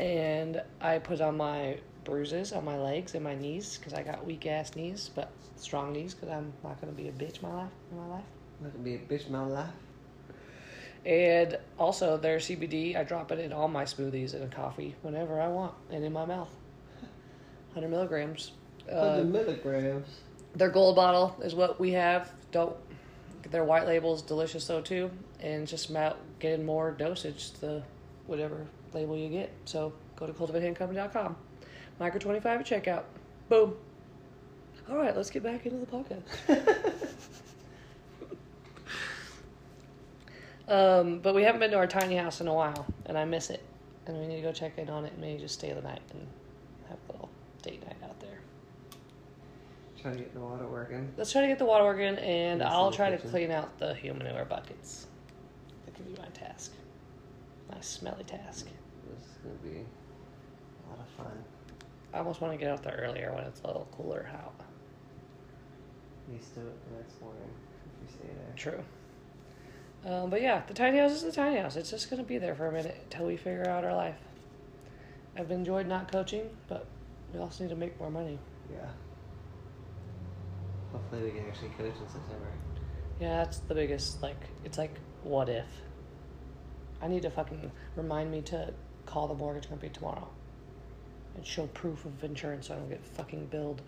And 0.00 0.60
I 0.80 0.98
put 0.98 1.20
on 1.20 1.36
my 1.36 1.78
bruises 2.04 2.52
on 2.52 2.64
my 2.64 2.76
legs 2.76 3.14
and 3.14 3.22
my 3.22 3.36
knees 3.36 3.78
because 3.78 3.94
I 3.94 4.02
got 4.02 4.26
weak 4.26 4.46
ass 4.46 4.74
knees, 4.74 5.10
but 5.14 5.30
strong 5.54 5.92
knees 5.92 6.14
because 6.14 6.30
I'm 6.30 6.52
not 6.64 6.80
going 6.80 6.92
to 6.92 7.00
be 7.00 7.08
a 7.08 7.12
bitch 7.12 7.40
my 7.40 7.52
life 7.52 7.72
in 7.92 7.98
my 7.98 8.06
life. 8.06 8.24
Not 8.60 8.72
gonna 8.72 8.84
be 8.84 8.96
a 8.96 8.98
bitch 8.98 9.30
my 9.30 9.44
life. 9.44 9.70
And 11.06 11.58
also 11.78 12.16
their 12.18 12.36
CBD, 12.38 12.96
I 12.96 13.04
drop 13.04 13.32
it 13.32 13.38
in 13.38 13.52
all 13.52 13.68
my 13.68 13.84
smoothies 13.84 14.34
and 14.34 14.44
a 14.44 14.48
coffee 14.54 14.94
whenever 15.02 15.40
I 15.40 15.48
want 15.48 15.72
and 15.90 16.04
in 16.04 16.12
my 16.12 16.26
mouth. 16.26 16.50
100 17.72 17.88
milligrams. 17.88 18.52
Uh, 18.90 19.10
Hundred 19.16 19.32
milligrams. 19.32 20.06
their 20.56 20.68
gold 20.70 20.96
bottle 20.96 21.36
is 21.42 21.54
what 21.54 21.78
we 21.80 21.92
have. 21.92 22.32
Don't 22.52 22.74
their 23.50 23.64
white 23.64 23.86
label 23.86 24.14
is 24.14 24.22
delicious 24.22 24.66
though 24.66 24.80
too, 24.80 25.10
and 25.40 25.66
just 25.66 25.88
about 25.90 26.18
getting 26.40 26.66
more 26.66 26.90
dosage 26.92 27.52
the 27.52 27.82
whatever 28.26 28.66
label 28.92 29.16
you 29.16 29.28
get. 29.28 29.50
So 29.64 29.92
go 30.16 30.26
to 30.26 30.32
cultivatedhempcompany.com. 30.32 31.36
Micro 32.00 32.18
twenty 32.18 32.40
five 32.40 32.60
at 32.60 32.66
checkout. 32.66 33.04
Boom. 33.48 33.74
All 34.90 34.96
right, 34.96 35.16
let's 35.16 35.30
get 35.30 35.42
back 35.44 35.64
into 35.66 35.78
the 35.78 35.86
podcast. 35.86 36.22
um, 40.70 41.18
but 41.18 41.34
we 41.34 41.42
haven't 41.42 41.60
been 41.60 41.70
to 41.72 41.76
our 41.76 41.86
tiny 41.86 42.16
house 42.16 42.40
in 42.40 42.48
a 42.48 42.54
while, 42.54 42.86
and 43.06 43.18
I 43.18 43.24
miss 43.24 43.50
it. 43.50 43.62
And 44.06 44.18
we 44.18 44.26
need 44.26 44.36
to 44.36 44.42
go 44.42 44.52
check 44.52 44.78
in 44.78 44.88
on 44.88 45.04
it 45.04 45.12
and 45.12 45.20
maybe 45.20 45.40
just 45.40 45.54
stay 45.54 45.72
the 45.72 45.82
night 45.82 46.00
and 46.12 46.26
have 46.88 46.98
a 47.08 47.12
little 47.12 47.28
date 47.62 47.84
night 47.86 47.96
out 48.02 48.18
there. 48.20 48.38
Trying 50.00 50.16
to 50.16 50.20
get 50.20 50.32
the 50.32 50.40
water 50.40 50.66
working. 50.66 51.12
Let's 51.16 51.30
try 51.30 51.42
to 51.42 51.46
get 51.46 51.58
the 51.58 51.66
water 51.66 51.84
working, 51.84 52.16
and 52.16 52.62
I'll 52.62 52.90
try 52.90 53.10
to 53.10 53.18
clean 53.18 53.50
out 53.50 53.78
the 53.78 53.94
human 53.94 54.24
manure 54.24 54.46
buckets. 54.46 55.06
That 55.84 55.94
could 55.94 56.06
be 56.06 56.20
my 56.20 56.28
task. 56.28 56.72
My 57.70 57.80
smelly 57.80 58.24
task. 58.24 58.66
This 59.16 59.26
is 59.26 59.36
gonna 59.42 59.54
be 59.56 59.80
a 59.80 60.90
lot 60.90 61.00
of 61.00 61.08
fun. 61.24 61.44
I 62.12 62.18
almost 62.18 62.40
want 62.40 62.52
to 62.52 62.58
get 62.58 62.70
out 62.70 62.82
there 62.82 63.00
earlier 63.06 63.32
when 63.34 63.44
it's 63.44 63.60
a 63.62 63.66
little 63.66 63.86
cooler 63.92 64.28
out. 64.32 64.54
Used 66.32 66.54
to 66.54 66.60
it 66.60 66.90
the 66.90 66.96
next 66.96 67.20
morning 67.20 67.50
if 67.84 68.08
we 68.08 68.12
stay 68.12 68.28
there. 68.34 68.52
True. 68.56 68.84
Um, 70.04 70.30
but 70.30 70.40
yeah, 70.40 70.62
the 70.66 70.74
tiny 70.74 70.98
house 70.98 71.12
is 71.12 71.22
the 71.22 71.32
tiny 71.32 71.58
house. 71.58 71.76
It's 71.76 71.90
just 71.90 72.08
going 72.08 72.22
to 72.22 72.28
be 72.28 72.38
there 72.38 72.54
for 72.54 72.66
a 72.66 72.72
minute 72.72 72.98
until 73.04 73.26
we 73.26 73.36
figure 73.36 73.68
out 73.68 73.84
our 73.84 73.94
life. 73.94 74.16
I've 75.36 75.50
enjoyed 75.50 75.86
not 75.86 76.10
coaching, 76.10 76.48
but 76.68 76.86
we 77.32 77.40
also 77.40 77.64
need 77.64 77.70
to 77.70 77.76
make 77.76 77.98
more 78.00 78.10
money. 78.10 78.38
Yeah. 78.72 78.86
Hopefully 80.92 81.24
we 81.24 81.30
can 81.30 81.46
actually 81.46 81.68
coach 81.70 81.94
in 82.00 82.08
September. 82.08 82.46
Yeah, 83.20 83.44
that's 83.44 83.58
the 83.58 83.74
biggest, 83.74 84.22
like, 84.22 84.40
it's 84.64 84.78
like, 84.78 84.98
what 85.22 85.48
if? 85.48 85.66
I 87.02 87.08
need 87.08 87.22
to 87.22 87.30
fucking 87.30 87.70
remind 87.96 88.30
me 88.30 88.40
to 88.42 88.72
call 89.06 89.28
the 89.28 89.34
mortgage 89.34 89.68
company 89.68 89.92
tomorrow 89.92 90.28
and 91.36 91.46
show 91.46 91.66
proof 91.68 92.04
of 92.04 92.24
insurance 92.24 92.68
so 92.68 92.74
I 92.74 92.78
don't 92.78 92.88
get 92.88 93.04
fucking 93.04 93.46
billed 93.46 93.82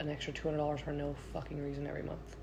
an 0.00 0.08
extra 0.08 0.32
$200 0.32 0.80
for 0.80 0.92
no 0.92 1.14
fucking 1.32 1.62
reason 1.62 1.86
every 1.86 2.02
month. 2.02 2.36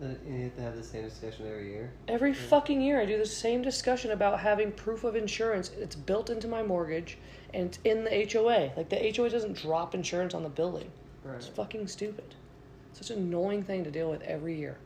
Then 0.00 0.18
you 0.26 0.44
have 0.44 0.56
to 0.56 0.62
have 0.62 0.76
the 0.76 0.82
same 0.82 1.04
discussion 1.04 1.46
every 1.46 1.70
year. 1.70 1.92
Every 2.08 2.30
Yeah. 2.30 2.36
fucking 2.36 2.80
year, 2.80 3.00
I 3.00 3.06
do 3.06 3.16
the 3.16 3.26
same 3.26 3.62
discussion 3.62 4.10
about 4.10 4.40
having 4.40 4.72
proof 4.72 5.04
of 5.04 5.14
insurance. 5.14 5.70
It's 5.78 5.94
built 5.96 6.30
into 6.30 6.48
my 6.48 6.62
mortgage 6.62 7.16
and 7.52 7.66
it's 7.66 7.78
in 7.84 8.04
the 8.04 8.12
HOA. 8.12 8.72
Like, 8.76 8.88
the 8.88 9.06
HOA 9.06 9.30
doesn't 9.30 9.54
drop 9.54 9.94
insurance 9.94 10.34
on 10.34 10.42
the 10.42 10.48
building. 10.48 10.90
It's 11.36 11.46
fucking 11.46 11.86
stupid. 11.86 12.34
Such 12.92 13.10
an 13.10 13.18
annoying 13.18 13.62
thing 13.62 13.84
to 13.84 13.90
deal 13.90 14.10
with 14.10 14.22
every 14.22 14.56
year. 14.56 14.76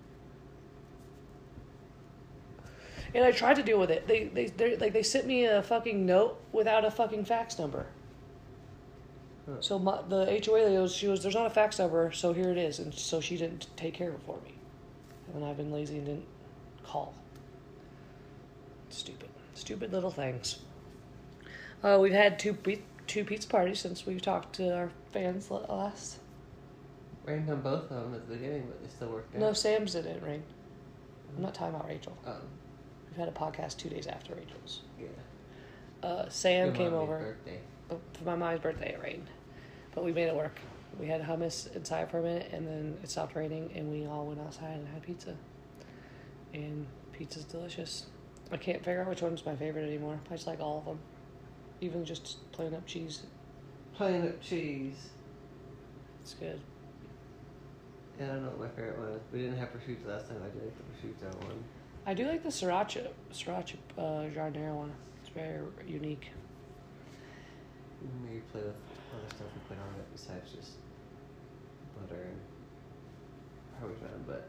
And 3.15 3.25
I 3.25 3.33
tried 3.33 3.55
to 3.57 3.63
deal 3.63 3.81
with 3.81 3.91
it. 3.91 4.07
They 4.07 4.25
they 4.25 4.47
they 4.47 4.77
like 4.77 4.93
they 4.93 5.03
sent 5.03 5.27
me 5.27 5.47
a 5.47 5.63
fucking 5.63 6.05
note 6.05 6.39
without 6.53 6.85
a 6.85 6.91
fucking 6.91 7.25
fax 7.25 7.59
number. 7.59 7.87
Huh. 9.47 9.61
So 9.61 9.79
my, 9.79 10.01
the 10.09 10.27
HOA 10.27 10.65
lady 10.65 10.89
she 10.89 11.07
goes, 11.07 11.23
"There's 11.23 11.35
not 11.35 11.47
a 11.47 11.51
fax 11.51 11.79
number, 11.79 12.13
so 12.13 12.35
here 12.35 12.51
it 12.51 12.59
is." 12.59 12.79
And 12.79 12.93
so 12.93 13.21
she 13.21 13.39
didn't 13.39 13.67
take 13.77 13.95
care 13.95 14.11
of 14.11 14.17
it 14.17 14.21
for 14.27 14.37
me. 14.45 14.58
And 15.35 15.45
I've 15.45 15.57
been 15.57 15.71
lazy 15.73 15.99
and 15.99 16.07
didn't 16.07 16.27
call. 16.85 17.15
Stupid, 18.91 19.29
stupid 19.55 19.93
little 19.93 20.11
things. 20.11 20.61
Uh, 21.83 21.99
we've 22.01 22.13
had 22.13 22.39
two 22.39 22.57
two 23.07 23.25
pizza 23.25 23.49
parties 23.49 23.79
since 23.79 24.05
we've 24.07 24.23
talked 24.23 24.55
to 24.57 24.75
our 24.75 24.91
fans 25.13 25.51
last. 25.51 26.19
Rained 27.25 27.49
on 27.51 27.61
both 27.61 27.85
of 27.85 27.89
them 27.91 28.15
at 28.15 28.27
the 28.27 28.35
beginning, 28.35 28.65
but 28.67 28.83
they 28.83 28.89
still 28.89 29.09
worked 29.09 29.35
out. 29.35 29.41
No, 29.41 29.53
Sam's 29.53 29.93
didn't 29.93 30.23
rain. 30.23 30.43
I'm 31.37 31.43
not 31.43 31.55
talking 31.55 31.75
about 31.75 31.87
Rachel. 31.89 32.17
Um, 32.27 32.35
We've 33.11 33.19
had 33.19 33.29
a 33.29 33.33
podcast 33.33 33.77
two 33.77 33.89
days 33.91 34.07
after 34.07 34.35
Rachel's. 34.35 34.83
yeah. 35.01 35.09
Uh, 36.03 36.29
Sam 36.29 36.73
came 36.73 36.95
over 36.95 37.19
Birthday. 37.19 37.59
for 38.15 38.25
my 38.25 38.37
mom's 38.37 38.61
birthday. 38.61 38.93
It 38.95 39.03
rained, 39.03 39.27
but 39.95 40.05
we 40.05 40.13
made 40.13 40.29
it 40.29 40.35
work. 40.35 40.59
We 40.99 41.07
had 41.07 41.23
hummus 41.23 41.75
inside 41.77 42.11
for 42.11 42.19
a 42.19 42.23
minute, 42.23 42.51
and 42.53 42.67
then 42.67 42.97
it 43.03 43.11
stopped 43.11 43.37
raining, 43.37 43.71
and 43.75 43.91
we 43.91 44.07
all 44.07 44.27
went 44.27 44.41
outside 44.41 44.75
and 44.75 44.89
had 44.89 45.03
pizza. 45.03 45.37
And 46.53 46.87
pizza's 47.13 47.45
delicious. 47.45 48.07
I 48.51 48.57
can't 48.57 48.85
figure 48.85 49.03
out 49.03 49.09
which 49.09 49.23
one's 49.23 49.45
my 49.47 49.55
favorite 49.55 49.87
anymore. 49.87 50.19
I 50.29 50.35
just 50.35 50.47
like 50.47 50.61
all 50.61 50.79
of 50.79 50.85
them, 50.87 50.99
even 51.81 52.05
just 52.05 52.51
plain 52.51 52.75
up 52.75 52.85
cheese. 52.87 53.23
Plain 53.95 54.27
up 54.27 54.43
cheese. 54.43 55.11
It's 56.23 56.35
good. 56.35 56.61
Yeah, 58.19 58.25
I 58.25 58.29
don't 58.31 58.43
know 58.43 58.49
what 58.51 58.61
my 58.61 58.69
favorite 58.69 58.99
one 58.99 59.09
is. 59.11 59.21
We 59.33 59.43
didn't 59.43 59.59
have 59.59 59.69
prosciutto 59.69 60.09
last 60.09 60.29
time. 60.29 60.39
I 60.43 60.49
did 60.51 60.65
like 60.65 60.77
the 60.77 61.07
prosciutto 61.07 61.45
one. 61.45 61.65
I 62.07 62.15
do 62.15 62.27
like 62.27 62.43
the 62.43 62.49
sriracha, 62.49 63.07
sriracha 63.33 63.77
uh, 63.97 64.29
giardiniera 64.35 64.75
one. 64.75 64.93
It's 65.21 65.31
very 65.31 65.61
unique. 65.87 66.31
Maybe 68.25 68.41
play 68.51 68.63
with 68.63 68.75
other 69.15 69.29
stuff 69.29 69.47
we 69.55 69.61
put 69.69 69.83
on 69.83 69.95
it 70.01 70.07
besides 70.13 70.51
just 70.53 70.73
butter 72.01 72.23
and 72.23 72.41
Parmesan, 73.81 74.25
but 74.27 74.49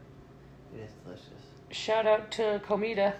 it 0.74 0.80
is 0.82 0.90
delicious. 1.04 1.24
Shout 1.70 2.06
out 2.06 2.30
to 2.32 2.60
Comida 2.66 3.14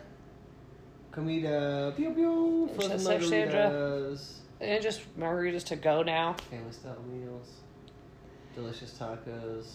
Comida, 1.13 1.93
pew 1.97 2.11
pew, 2.13 2.71
frozen 2.77 2.99
Chef 3.01 3.25
Sandra. 3.25 4.17
and 4.61 4.83
just 4.83 5.01
margaritas 5.19 5.65
to 5.65 5.77
go 5.77 6.03
now. 6.03 6.35
family 6.51 6.73
style 6.73 6.97
meals, 7.11 7.49
delicious 8.55 8.93
tacos. 8.99 9.67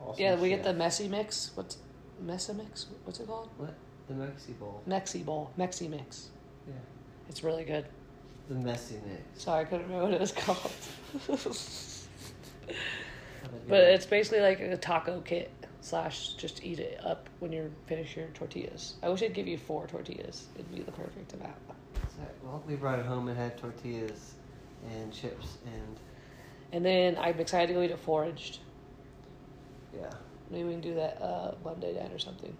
Awesome 0.00 0.22
Yeah, 0.22 0.34
we 0.36 0.48
get 0.50 0.62
the 0.62 0.72
messy 0.74 1.08
mix. 1.08 1.50
What's 1.54 1.78
messy 2.20 2.52
mix? 2.54 2.86
What's 3.04 3.20
it 3.20 3.26
called? 3.26 3.48
what 3.58 3.74
the 4.08 4.14
Mexi 4.14 4.58
bowl. 4.58 4.82
Mexi 4.88 5.24
bowl. 5.24 5.50
Mexi 5.58 5.88
mix. 5.88 6.30
Yeah, 6.66 6.74
It's 7.28 7.44
really 7.44 7.64
good. 7.64 7.86
the 8.48 8.56
messy 8.56 8.96
mix. 9.06 9.42
Sorry, 9.44 9.60
I 9.60 9.64
couldn't 9.64 9.86
remember 9.86 10.06
what 10.06 10.14
it 10.14 10.20
was 10.20 10.32
called. 10.32 10.72
But 13.68 13.80
it's 13.84 14.06
basically 14.06 14.40
like 14.40 14.60
a 14.60 14.76
taco 14.76 15.20
kit 15.20 15.50
slash 15.80 16.34
just 16.34 16.62
eat 16.64 16.78
it 16.78 17.00
up 17.04 17.28
when 17.38 17.52
you 17.52 17.72
finish 17.86 18.16
your 18.16 18.26
tortillas. 18.34 18.94
I 19.02 19.08
wish 19.08 19.22
I'd 19.22 19.34
give 19.34 19.46
you 19.48 19.56
four 19.58 19.86
tortillas. 19.86 20.46
It'd 20.54 20.72
be 20.74 20.82
the 20.82 20.92
perfect 20.92 21.32
amount. 21.34 21.54
So, 22.16 22.22
well, 22.42 22.62
we 22.66 22.74
brought 22.74 22.98
it 22.98 23.06
home 23.06 23.28
and 23.28 23.38
had 23.38 23.56
tortillas 23.58 24.34
and 24.90 25.12
chips 25.12 25.58
and 25.66 25.96
And 26.72 26.84
then 26.84 27.16
I'm 27.18 27.38
excited 27.40 27.68
to 27.68 27.74
go 27.74 27.82
eat 27.82 27.90
it 27.90 27.98
Foraged. 27.98 28.58
yeah. 29.94 30.10
Maybe 30.50 30.64
we 30.64 30.72
can 30.72 30.80
do 30.80 30.94
that 30.94 31.22
uh, 31.22 31.54
Monday 31.64 31.94
night 31.94 32.12
or 32.12 32.18
something. 32.18 32.54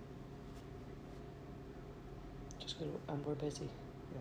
Just 2.61 2.79
because 2.79 2.95
um, 3.09 3.23
we're 3.27 3.35
busy 3.35 3.69
Yeah. 4.13 4.19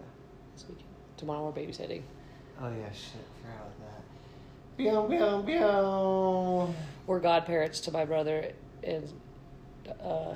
this 0.56 0.66
weekend. 0.68 0.88
Tomorrow 1.18 1.46
we're 1.56 1.62
babysitting. 1.62 2.02
Oh 2.62 2.70
yeah, 2.70 2.92
shit. 2.92 3.22
Forgot 3.42 3.56
about 3.58 3.80
that. 3.80 4.02
We're 7.06 7.20
godparents 7.20 7.82
to 7.82 7.92
my 7.92 8.06
brother 8.06 8.52
and 8.84 9.12
uh, 10.02 10.36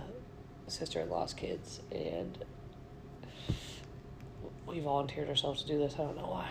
sister-in-law's 0.67 1.33
kids, 1.33 1.79
and 1.91 2.43
we 4.67 4.79
volunteered 4.81 5.29
ourselves 5.29 5.61
to 5.61 5.67
do 5.67 5.77
this. 5.77 5.93
I 5.93 5.99
don't 5.99 6.17
know 6.17 6.27
why. 6.27 6.49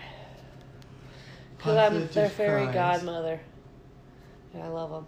Because 1.57 1.77
I'm 1.77 2.07
their 2.07 2.29
fairy 2.29 2.63
cries. 2.63 2.73
godmother, 2.73 3.39
and 4.53 4.63
I 4.63 4.67
love 4.67 4.91
him. 4.91 5.05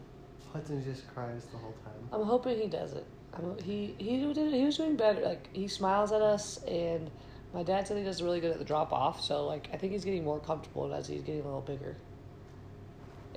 Hudson 0.53 0.83
just 0.83 1.07
cries 1.13 1.45
the 1.45 1.57
whole 1.57 1.75
time. 1.83 1.93
I'm 2.11 2.25
hoping 2.25 2.59
he 2.59 2.67
does 2.67 2.93
it. 2.93 3.05
I'm, 3.33 3.57
he 3.63 3.95
he 3.97 4.17
did 4.33 4.53
he 4.53 4.63
was 4.63 4.77
doing 4.77 4.95
better. 4.95 5.21
Like 5.21 5.49
he 5.53 5.67
smiles 5.67 6.11
at 6.11 6.21
us, 6.21 6.63
and 6.63 7.09
my 7.53 7.63
dad 7.63 7.87
said 7.87 7.97
he 7.97 8.03
does 8.03 8.21
really 8.21 8.39
good 8.39 8.51
at 8.51 8.59
the 8.59 8.65
drop 8.65 8.93
off. 8.93 9.21
So 9.21 9.45
like 9.47 9.69
I 9.73 9.77
think 9.77 9.91
he's 9.91 10.05
getting 10.05 10.23
more 10.23 10.39
comfortable 10.39 10.93
as 10.93 11.07
he's 11.07 11.23
getting 11.23 11.41
a 11.41 11.45
little 11.45 11.61
bigger. 11.61 11.97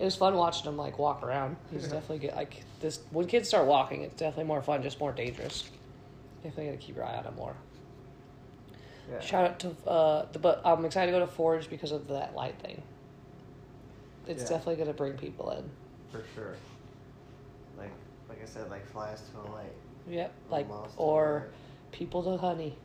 It 0.01 0.05
was 0.05 0.15
fun 0.15 0.37
watching 0.37 0.65
him 0.69 0.77
like 0.77 0.99
walk 0.99 1.23
around. 1.23 1.57
He's 1.73 1.83
Yeah. 1.85 1.95
definitely 1.95 2.19
get 2.21 2.37
like 2.37 2.63
this. 2.81 3.01
When 3.11 3.27
kids 3.27 3.49
start 3.49 3.67
walking, 3.67 4.03
it's 4.03 4.15
definitely 4.17 4.45
more 4.45 4.63
fun, 4.63 4.83
just 4.83 5.01
more 5.01 5.13
dangerous. 5.13 5.69
Definitely 6.43 6.67
got 6.73 6.81
to 6.81 6.87
keep 6.87 6.97
your 6.97 7.05
eye 7.05 7.17
on 7.17 7.25
him 7.25 7.35
more. 7.37 7.55
Yeah. 9.11 9.21
Shout 9.21 9.45
out 9.45 9.59
to 9.61 9.89
uh 9.89 10.27
the 10.33 10.39
but 10.39 10.61
I'm 10.65 10.85
excited 10.85 11.11
to 11.13 11.19
go 11.19 11.25
to 11.25 11.31
Forge 11.31 11.69
because 11.69 11.91
of 11.93 12.09
that 12.09 12.35
light 12.37 12.59
thing. 12.61 12.83
It's 14.27 14.43
Yeah. 14.43 14.49
definitely 14.51 14.77
gonna 14.77 14.93
bring 14.93 15.15
people 15.15 15.51
in. 15.51 15.69
For 16.13 16.23
sure. 16.35 16.55
Like 17.77 17.91
like 18.29 18.43
I 18.43 18.47
said, 18.47 18.71
like 18.71 18.87
flies 18.87 19.23
to 19.33 19.39
a 19.41 19.47
light. 19.53 19.73
Yep, 20.09 20.33
like 20.51 20.69
Moths 20.69 20.95
to 20.95 21.01
a 21.01 21.05
or 21.05 21.49
people 21.91 22.23
to 22.23 22.37
honey. 22.37 22.77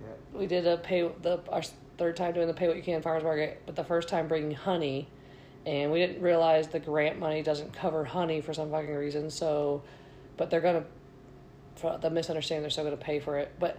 Yeah. 0.00 0.38
We 0.38 0.46
did 0.46 0.66
a 0.66 0.76
pay 0.76 1.08
the 1.22 1.40
our 1.50 1.62
third 1.96 2.16
time 2.16 2.34
doing 2.34 2.46
the 2.48 2.54
pay 2.54 2.66
what 2.68 2.76
you 2.76 2.82
can 2.82 3.00
farmers 3.00 3.22
market, 3.24 3.62
but 3.66 3.74
the 3.76 3.84
first 3.84 4.08
time 4.08 4.26
bringing 4.28 4.52
honey, 4.52 5.08
and 5.68 5.92
we 5.92 5.98
didn't 5.98 6.22
realize 6.22 6.68
the 6.68 6.80
grant 6.80 7.18
money 7.18 7.42
doesn't 7.42 7.74
cover 7.74 8.02
honey 8.02 8.40
for 8.40 8.54
some 8.54 8.70
fucking 8.70 8.94
reason. 8.94 9.28
So, 9.28 9.82
but 10.38 10.48
they're 10.48 10.62
gonna, 10.62 10.84
for 11.76 11.98
the 12.00 12.08
misunderstanding, 12.08 12.62
they're 12.62 12.70
still 12.70 12.84
gonna 12.84 12.96
pay 12.96 13.20
for 13.20 13.36
it. 13.36 13.52
But 13.58 13.76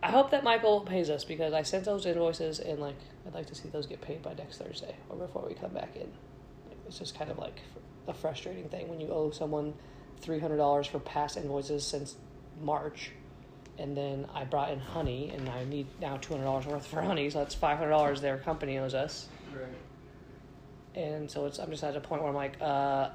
I 0.00 0.12
hope 0.12 0.30
that 0.30 0.44
Michael 0.44 0.82
pays 0.82 1.10
us 1.10 1.24
because 1.24 1.52
I 1.52 1.62
sent 1.62 1.84
those 1.84 2.06
invoices 2.06 2.60
and 2.60 2.78
like 2.78 2.94
I'd 3.26 3.34
like 3.34 3.46
to 3.46 3.56
see 3.56 3.68
those 3.68 3.86
get 3.86 4.00
paid 4.00 4.22
by 4.22 4.34
next 4.34 4.58
Thursday 4.58 4.94
or 5.08 5.16
before 5.16 5.44
we 5.48 5.54
come 5.54 5.72
back 5.72 5.96
in. 5.96 6.08
It's 6.86 7.00
just 7.00 7.18
kind 7.18 7.30
of 7.30 7.38
like 7.38 7.60
a 8.06 8.14
frustrating 8.14 8.68
thing 8.68 8.88
when 8.88 9.00
you 9.00 9.08
owe 9.08 9.32
someone 9.32 9.74
three 10.20 10.38
hundred 10.38 10.58
dollars 10.58 10.86
for 10.86 11.00
past 11.00 11.36
invoices 11.36 11.84
since 11.84 12.14
March 12.62 13.10
and 13.80 13.96
then 13.96 14.26
I 14.34 14.44
brought 14.44 14.70
in 14.72 14.80
honey, 14.80 15.32
and 15.32 15.48
I 15.48 15.64
need 15.64 15.86
now 16.00 16.16
two 16.16 16.34
hundred 16.34 16.44
dollars 16.46 16.66
worth 16.66 16.86
for 16.86 17.00
honey, 17.00 17.30
so 17.30 17.38
that's 17.40 17.54
five 17.54 17.78
hundred 17.78 17.90
dollars 17.90 18.20
their 18.20 18.38
company 18.38 18.78
owes 18.78 18.94
us, 18.94 19.28
Right. 19.52 19.66
And 20.98 21.30
so 21.30 21.46
it's 21.46 21.58
I'm 21.58 21.70
just 21.70 21.84
at 21.84 21.96
a 21.96 22.00
point 22.00 22.22
where 22.22 22.28
I'm 22.28 22.34
like, 22.36 22.56
uh, 22.60 23.10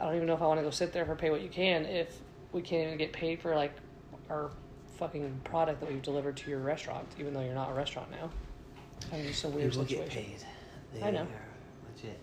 I 0.00 0.04
don't 0.04 0.14
even 0.16 0.26
know 0.26 0.34
if 0.34 0.42
I 0.42 0.46
want 0.46 0.58
to 0.58 0.64
go 0.64 0.70
sit 0.70 0.92
there 0.92 1.04
for 1.04 1.14
pay 1.14 1.30
what 1.30 1.42
you 1.42 1.48
can 1.48 1.84
if 1.84 2.16
we 2.52 2.62
can't 2.62 2.86
even 2.86 2.98
get 2.98 3.12
paid 3.12 3.40
for 3.40 3.54
like 3.54 3.72
our 4.30 4.50
fucking 4.98 5.40
product 5.44 5.80
that 5.80 5.90
we've 5.90 6.02
delivered 6.02 6.36
to 6.38 6.50
your 6.50 6.60
restaurant, 6.60 7.06
even 7.18 7.34
though 7.34 7.42
you're 7.42 7.54
not 7.54 7.70
a 7.70 7.74
restaurant 7.74 8.10
now. 8.10 8.30
I 9.12 9.16
mean, 9.16 9.26
it's 9.26 9.44
a 9.44 9.48
weird 9.48 9.70
People 9.70 9.86
situation. 9.86 10.06
get 10.06 10.10
paid. 10.10 10.44
They 10.94 11.06
I 11.06 11.10
know. 11.10 11.20
Are 11.20 11.94
legit. 11.94 12.18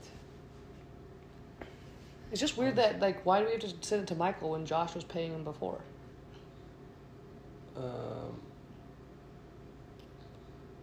It's 2.31 2.41
just 2.41 2.57
weird 2.57 2.75
that 2.77 2.99
like 2.99 3.23
why 3.25 3.39
do 3.39 3.45
we 3.45 3.51
have 3.51 3.61
to 3.61 3.73
send 3.81 4.01
it 4.01 4.07
to 4.07 4.15
Michael 4.15 4.51
when 4.51 4.65
Josh 4.65 4.95
was 4.95 5.03
paying 5.03 5.31
him 5.31 5.43
before? 5.43 5.79
Um, 7.77 8.39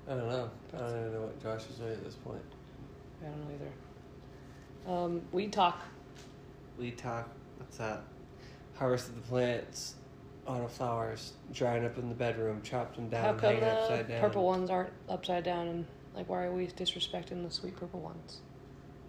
I 0.08 0.14
don't 0.14 0.28
know. 0.28 0.50
I 0.74 0.78
don't 0.78 1.00
even 1.00 1.12
know 1.14 1.20
what 1.22 1.42
Josh 1.42 1.68
is 1.68 1.76
doing 1.76 1.92
at 1.92 2.04
this 2.04 2.14
point. 2.14 2.42
I 3.22 3.28
don't 3.28 3.40
know 3.40 3.54
either. 3.54 5.04
Um, 5.04 5.22
we 5.32 5.48
talk. 5.48 5.80
We 6.78 6.90
talk. 6.90 7.28
What's 7.58 7.78
that? 7.78 8.02
Harvested 8.74 9.16
the 9.16 9.20
plants, 9.22 9.94
auto 10.46 10.66
flowers, 10.66 11.34
drying 11.52 11.84
up 11.84 11.98
in 11.98 12.08
the 12.08 12.14
bedroom, 12.14 12.60
chopped 12.62 12.96
them 12.96 13.08
down, 13.08 13.24
How 13.24 13.32
come 13.32 13.40
hanging 13.40 13.60
the 13.60 13.70
upside 13.70 14.08
down. 14.08 14.20
purple 14.20 14.44
ones 14.44 14.70
aren't 14.70 14.92
upside 15.08 15.44
down 15.44 15.68
and 15.68 15.86
like 16.14 16.28
why 16.28 16.44
are 16.44 16.52
we 16.52 16.66
disrespecting 16.66 17.44
the 17.44 17.50
sweet 17.50 17.76
purple 17.76 18.00
ones? 18.00 18.40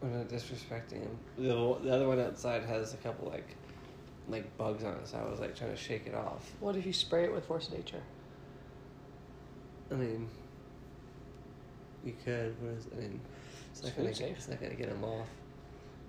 We're 0.01 0.09
not 0.09 0.27
disrespecting 0.27 1.01
him. 1.01 1.17
The, 1.37 1.77
the 1.81 1.93
other 1.93 2.07
one 2.07 2.19
outside 2.19 2.63
has 2.63 2.93
a 2.93 2.97
couple 2.97 3.29
like, 3.29 3.55
like 4.27 4.57
bugs 4.57 4.83
on 4.83 4.93
it. 4.95 5.07
So 5.07 5.17
I 5.17 5.29
was 5.29 5.39
like 5.39 5.55
trying 5.55 5.71
to 5.71 5.77
shake 5.77 6.05
it 6.05 6.13
off. 6.13 6.51
What 6.59 6.75
if 6.75 6.85
you 6.85 6.93
spray 6.93 7.23
it 7.23 7.33
with 7.33 7.45
Force 7.45 7.67
of 7.67 7.73
Nature? 7.73 8.01
I 9.91 9.95
mean, 9.95 10.27
you 12.03 12.13
could. 12.23 12.55
What 12.61 12.77
is? 12.77 12.87
I 12.95 12.99
mean, 13.01 13.19
it's 13.73 13.83
not 13.83 13.97
gonna. 13.97 14.13
safe. 14.13 14.37
It's 14.37 14.47
not 14.47 14.61
gonna 14.61 14.75
get 14.75 14.89
them 14.89 15.03
off. 15.03 15.27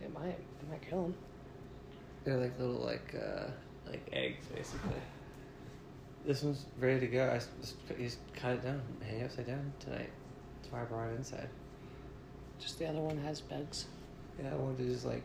It 0.02 0.12
might. 0.12 0.28
It 0.28 0.70
might 0.70 0.88
kill 0.88 1.02
them. 1.04 1.14
They're 2.24 2.36
like 2.36 2.58
little 2.58 2.76
like 2.76 3.14
uh 3.14 3.46
like 3.90 4.06
eggs 4.12 4.46
basically. 4.54 4.90
This 6.26 6.42
one's 6.42 6.64
ready 6.80 7.00
to 7.00 7.06
go. 7.06 7.30
I 7.30 7.34
just, 7.34 7.74
just 7.98 8.18
cut 8.34 8.52
it 8.52 8.62
down, 8.62 8.80
hang 9.06 9.20
it 9.20 9.24
upside 9.26 9.46
down 9.46 9.70
tonight. 9.78 10.08
That's 10.56 10.72
why 10.72 10.80
I 10.80 10.84
brought 10.84 11.10
it 11.10 11.16
inside. 11.16 11.50
Just 12.58 12.78
the 12.78 12.86
other 12.88 13.00
one 13.00 13.18
has 13.18 13.42
bugs. 13.42 13.84
Yeah, 14.42 14.52
I 14.52 14.54
wanted 14.54 14.78
to 14.78 14.84
just 14.84 15.04
like. 15.04 15.22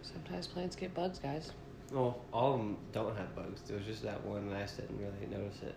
Sometimes 0.00 0.46
plants 0.46 0.74
get 0.74 0.94
bugs, 0.94 1.18
guys. 1.18 1.52
Well, 1.92 2.18
all 2.32 2.54
of 2.54 2.60
them 2.60 2.78
don't 2.92 3.14
have 3.14 3.36
bugs. 3.36 3.60
There 3.66 3.76
was 3.76 3.84
just 3.84 4.02
that 4.04 4.24
one, 4.24 4.38
and 4.44 4.54
I 4.54 4.62
just 4.62 4.78
didn't 4.78 4.98
really 4.98 5.26
notice 5.30 5.60
it. 5.62 5.74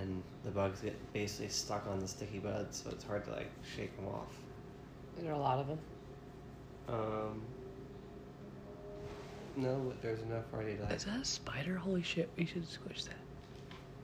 And 0.00 0.22
the 0.44 0.50
bugs 0.52 0.80
get 0.80 0.94
basically 1.12 1.48
stuck 1.48 1.88
on 1.88 1.98
the 1.98 2.06
sticky 2.06 2.38
buds, 2.38 2.82
so 2.84 2.90
it's 2.90 3.02
hard 3.02 3.24
to 3.24 3.32
like 3.32 3.50
shake 3.76 3.96
them 3.96 4.06
off. 4.06 4.32
There 5.20 5.32
are 5.32 5.34
a 5.34 5.38
lot 5.38 5.58
of 5.58 5.66
them. 5.66 5.78
Um, 6.88 7.42
No, 9.56 9.74
but 9.88 10.00
there's 10.00 10.20
enough 10.20 10.44
already 10.54 10.76
to. 10.76 10.94
Is 10.94 11.04
that 11.04 11.20
a 11.20 11.24
spider? 11.24 11.76
Holy 11.76 12.02
shit! 12.02 12.30
We 12.36 12.46
should 12.46 12.68
squish 12.68 13.04
that. 13.04 13.16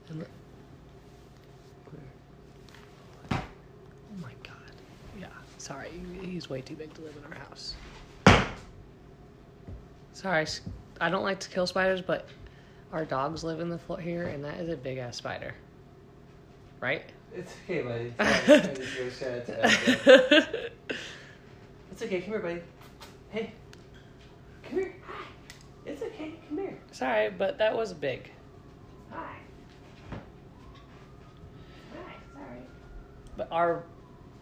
And 0.09 0.19
look. 0.19 0.29
Oh 3.31 3.37
my 4.21 4.31
god. 4.43 4.55
Yeah. 5.19 5.27
Sorry, 5.57 5.89
he's 6.21 6.49
way 6.49 6.61
too 6.61 6.75
big 6.75 6.93
to 6.95 7.01
live 7.01 7.15
in 7.17 7.31
our 7.31 7.39
house. 7.39 7.75
Sorry, 10.13 10.45
I 10.99 11.09
don't 11.09 11.23
like 11.23 11.39
to 11.41 11.49
kill 11.49 11.67
spiders, 11.67 12.01
but 12.01 12.27
our 12.91 13.05
dogs 13.05 13.43
live 13.43 13.59
in 13.59 13.69
the 13.69 13.77
floor 13.77 13.99
here, 13.99 14.27
and 14.27 14.43
that 14.43 14.59
is 14.59 14.69
a 14.69 14.77
big 14.77 14.97
ass 14.97 15.17
spider. 15.17 15.53
Right? 16.81 17.03
It's 17.35 17.53
okay, 17.63 17.81
buddy. 17.81 18.13
It's 21.95 22.03
okay. 22.03 22.19
Come 22.19 22.31
here, 22.31 22.39
buddy. 22.39 22.61
Hey, 23.29 23.53
come 24.63 24.79
here. 24.79 24.95
Hi. 25.07 25.23
It's 25.85 26.01
okay. 26.01 26.33
Come 26.49 26.57
here. 26.57 26.77
Sorry, 26.91 27.29
but 27.29 27.57
that 27.57 27.73
was 27.73 27.93
big. 27.93 28.29
Hi. 29.11 29.37
Hi. 30.11 30.17
Sorry. 32.33 32.59
But 33.37 33.47
our 33.49 33.83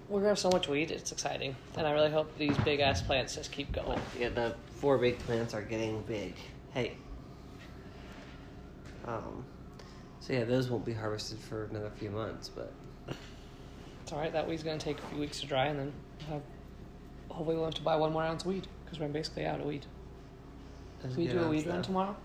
we're 0.09 0.21
gonna 0.21 0.29
have 0.29 0.39
so 0.39 0.49
much 0.49 0.67
weed. 0.67 0.89
It's 0.89 1.11
exciting, 1.11 1.55
and 1.77 1.85
I 1.85 1.91
really 1.91 2.09
hope 2.09 2.35
these 2.39 2.57
big 2.65 2.79
ass 2.79 3.03
plants 3.03 3.35
just 3.35 3.51
keep 3.51 3.71
going. 3.71 4.01
Yeah, 4.19 4.29
the 4.29 4.55
four 4.77 4.97
big 4.97 5.19
plants 5.19 5.53
are 5.53 5.61
getting 5.61 6.01
big. 6.07 6.33
Hey. 6.73 6.97
Um. 9.05 9.45
So 10.21 10.33
yeah, 10.33 10.45
those 10.45 10.71
won't 10.71 10.85
be 10.85 10.93
harvested 10.93 11.37
for 11.37 11.65
another 11.65 11.91
few 11.97 12.09
months, 12.09 12.49
but 12.49 12.73
It's 14.03 14.11
all 14.11 14.19
right. 14.19 14.33
That 14.33 14.47
weed's 14.47 14.63
gonna 14.63 14.77
take 14.77 14.99
a 14.99 15.01
few 15.03 15.19
weeks 15.19 15.39
to 15.39 15.47
dry, 15.47 15.67
and 15.67 15.79
then 15.79 15.93
have, 16.29 16.41
hopefully 17.29 17.55
we'll 17.55 17.65
have 17.65 17.73
to 17.75 17.81
buy 17.81 17.95
one 17.95 18.11
more 18.11 18.23
ounce 18.23 18.43
of 18.43 18.49
weed 18.49 18.67
because 18.83 18.99
we're 18.99 19.07
basically 19.07 19.45
out 19.45 19.61
of 19.61 19.65
weed. 19.65 19.85
Let's 21.01 21.15
we 21.15 21.27
do 21.27 21.41
a 21.41 21.47
weed 21.47 21.65
run 21.65 21.81
tomorrow. 21.81 22.15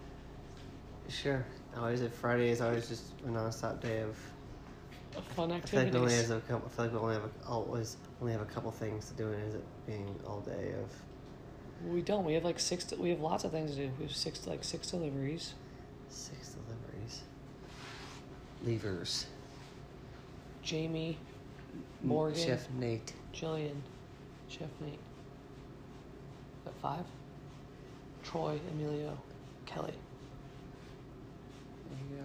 Sure. 1.09 1.45
Always, 1.77 2.01
if 2.01 2.13
Friday 2.15 2.51
is 2.51 2.61
always 2.61 2.89
just 2.89 3.13
a 3.25 3.31
non-stop 3.31 3.81
day 3.81 4.01
of. 4.01 4.17
Fun 5.35 5.53
I 5.53 5.61
feel 5.61 5.83
like 5.83 5.93
we 5.93 5.99
only 5.99 6.15
activities. 6.15 6.29
have 6.29 6.39
a 6.39 6.41
couple. 6.41 6.69
I 6.69 6.71
feel 6.71 6.85
like 6.85 6.93
we 6.93 6.99
only 6.99 7.15
have 7.15 7.25
a, 7.25 7.49
always 7.49 7.97
only 8.21 8.33
have 8.33 8.43
a 8.43 8.47
couple 8.47 8.71
things 8.73 9.09
to 9.09 9.15
do, 9.15 9.29
and 9.33 9.49
is 9.49 9.55
it 9.55 9.65
being 9.87 10.15
all 10.27 10.41
day 10.41 10.75
of 10.83 11.91
We 11.93 12.03
don't. 12.03 12.25
We 12.25 12.35
have 12.35 12.45
like 12.45 12.59
six. 12.59 12.93
We 12.93 13.11
have 13.11 13.21
lots 13.21 13.45
of 13.45 13.53
things 13.53 13.73
to 13.73 13.77
do. 13.87 13.93
We 13.99 14.05
have 14.07 14.15
six 14.15 14.47
like 14.49 14.65
six 14.65 14.91
deliveries. 14.91 15.55
six 16.09 16.55
deliveries. 16.55 17.23
Levers. 18.65 19.27
Jamie, 20.63 21.19
Morgan, 22.03 22.39
Chef 22.39 22.69
Nate. 22.79 23.13
Jillian, 23.35 23.77
Chef 24.49 24.69
Nate. 24.81 24.99
Got 26.65 26.75
five. 26.81 27.05
Troy, 28.23 28.59
Emilio, 28.73 29.17
Kelly. 29.67 29.93
There 31.91 31.99
you 32.19 32.23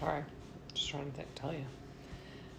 go. 0.00 0.06
All 0.06 0.12
right. 0.14 0.24
Just 0.74 0.88
trying 0.88 1.04
to 1.10 1.16
think, 1.16 1.28
tell 1.34 1.52
you. 1.52 1.64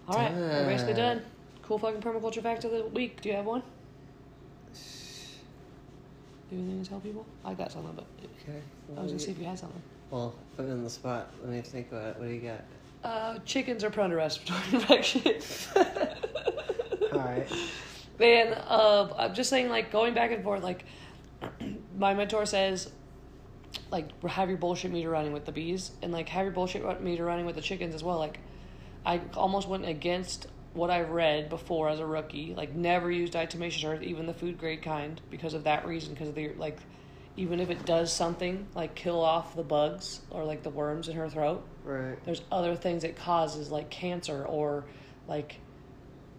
All 0.07 0.15
right, 0.17 0.33
we're 0.33 0.65
basically 0.65 0.93
Done. 0.93 1.17
done. 1.17 1.25
Cool 1.63 1.77
fucking 1.77 2.01
permaculture 2.01 2.41
fact 2.43 2.65
of 2.65 2.71
the 2.71 2.83
week. 2.87 3.21
Do 3.21 3.29
you 3.29 3.35
have 3.35 3.45
one? 3.45 3.61
Do 6.49 6.57
you 6.57 6.61
have 6.61 6.67
anything 6.67 6.83
to 6.83 6.89
tell 6.89 6.99
people? 6.99 7.25
I 7.45 7.53
got 7.53 7.71
something, 7.71 7.93
but 7.95 8.05
Okay. 8.43 8.59
I 8.97 9.01
was 9.01 9.11
gonna 9.11 9.19
see 9.19 9.31
if 9.31 9.39
you 9.39 9.45
had 9.45 9.57
something. 9.57 9.81
Well, 10.09 10.33
put 10.57 10.65
me 10.65 10.71
on 10.71 10.83
the 10.83 10.89
spot. 10.89 11.31
Let 11.41 11.51
me 11.51 11.61
think 11.61 11.89
about 11.91 12.07
it. 12.07 12.19
What 12.19 12.27
do 12.27 12.33
you 12.33 12.41
got? 12.41 12.61
Uh, 13.03 13.39
chickens 13.45 13.83
are 13.83 13.89
prone 13.89 14.11
to 14.11 14.15
respiratory 14.15 14.61
infection. 14.73 15.21
All 17.11 17.19
right. 17.19 17.47
Man, 18.19 18.53
uh, 18.53 19.09
I'm 19.17 19.33
just 19.33 19.49
saying, 19.49 19.69
like, 19.69 19.91
going 19.91 20.13
back 20.13 20.31
and 20.31 20.43
forth, 20.43 20.61
like, 20.61 20.85
my 21.97 22.13
mentor 22.13 22.45
says, 22.45 22.91
like, 23.89 24.23
have 24.23 24.49
your 24.49 24.59
bullshit 24.59 24.91
meter 24.91 25.09
running 25.09 25.33
with 25.33 25.45
the 25.45 25.51
bees, 25.51 25.91
and, 26.03 26.11
like, 26.11 26.29
have 26.29 26.43
your 26.43 26.53
bullshit 26.53 27.01
meter 27.01 27.25
running 27.25 27.45
with 27.45 27.55
the 27.55 27.61
chickens 27.61 27.95
as 27.95 28.03
well. 28.03 28.19
Like, 28.19 28.39
I 29.05 29.21
almost 29.33 29.67
went 29.67 29.85
against 29.85 30.47
what 30.73 30.91
I 30.91 31.01
read 31.01 31.49
before 31.49 31.89
as 31.89 31.99
a 31.99 32.05
rookie, 32.05 32.53
like, 32.55 32.75
never 32.75 33.09
used 33.09 33.33
diatomaceous 33.33 33.83
earth, 33.83 34.03
even 34.03 34.27
the 34.27 34.33
food 34.33 34.59
grade 34.59 34.83
kind, 34.83 35.19
because 35.31 35.55
of 35.55 35.63
that 35.63 35.85
reason, 35.87 36.13
because 36.13 36.29
of 36.29 36.35
the, 36.35 36.53
like, 36.53 36.77
even 37.37 37.59
if 37.59 37.69
it 37.69 37.85
does 37.85 38.11
something, 38.11 38.67
like, 38.75 38.95
kill 38.95 39.21
off 39.21 39.55
the 39.55 39.63
bugs 39.63 40.21
or, 40.29 40.43
like, 40.43 40.63
the 40.63 40.69
worms 40.69 41.07
in 41.07 41.15
her 41.15 41.29
throat, 41.29 41.65
Right. 41.83 42.23
there's 42.25 42.41
other 42.51 42.75
things 42.75 43.03
it 43.03 43.15
causes 43.15 43.71
like 43.71 43.89
cancer 43.89 44.45
or 44.45 44.85
like 45.27 45.57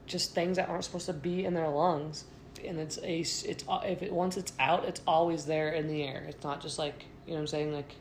just 0.07 0.35
things 0.35 0.57
that 0.57 0.69
aren't 0.69 0.85
supposed 0.85 1.07
to 1.07 1.13
be 1.13 1.45
in 1.45 1.55
their 1.55 1.69
lungs. 1.69 2.25
And 2.65 2.79
it's 2.79 2.99
a 2.99 3.21
it's 3.21 3.65
if 3.85 4.03
it 4.03 4.13
once 4.13 4.37
it's 4.37 4.53
out 4.61 4.85
it's 4.85 5.01
always 5.07 5.47
there 5.47 5.71
in 5.71 5.89
the 5.89 6.03
air. 6.03 6.25
It's 6.29 6.45
not 6.45 6.61
just 6.61 6.79
like 6.79 7.07
you 7.27 7.33
know 7.33 7.37
what 7.37 7.41
i'm 7.41 7.47
saying? 7.49 7.73
Like 7.75 7.93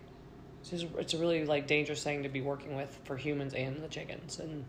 it's 0.59 0.69
just 0.69 0.85
it's 0.97 1.13
a 1.13 1.17
really 1.17 1.45
like 1.45 1.65
dangerous 1.67 2.03
thing 2.03 2.23
to 2.23 2.29
be 2.29 2.41
working 2.41 2.75
with 2.75 2.99
for 3.05 3.17
humans 3.17 3.53
and 3.53 3.81
the 3.81 3.87
chickens 3.87 4.39
and 4.39 4.65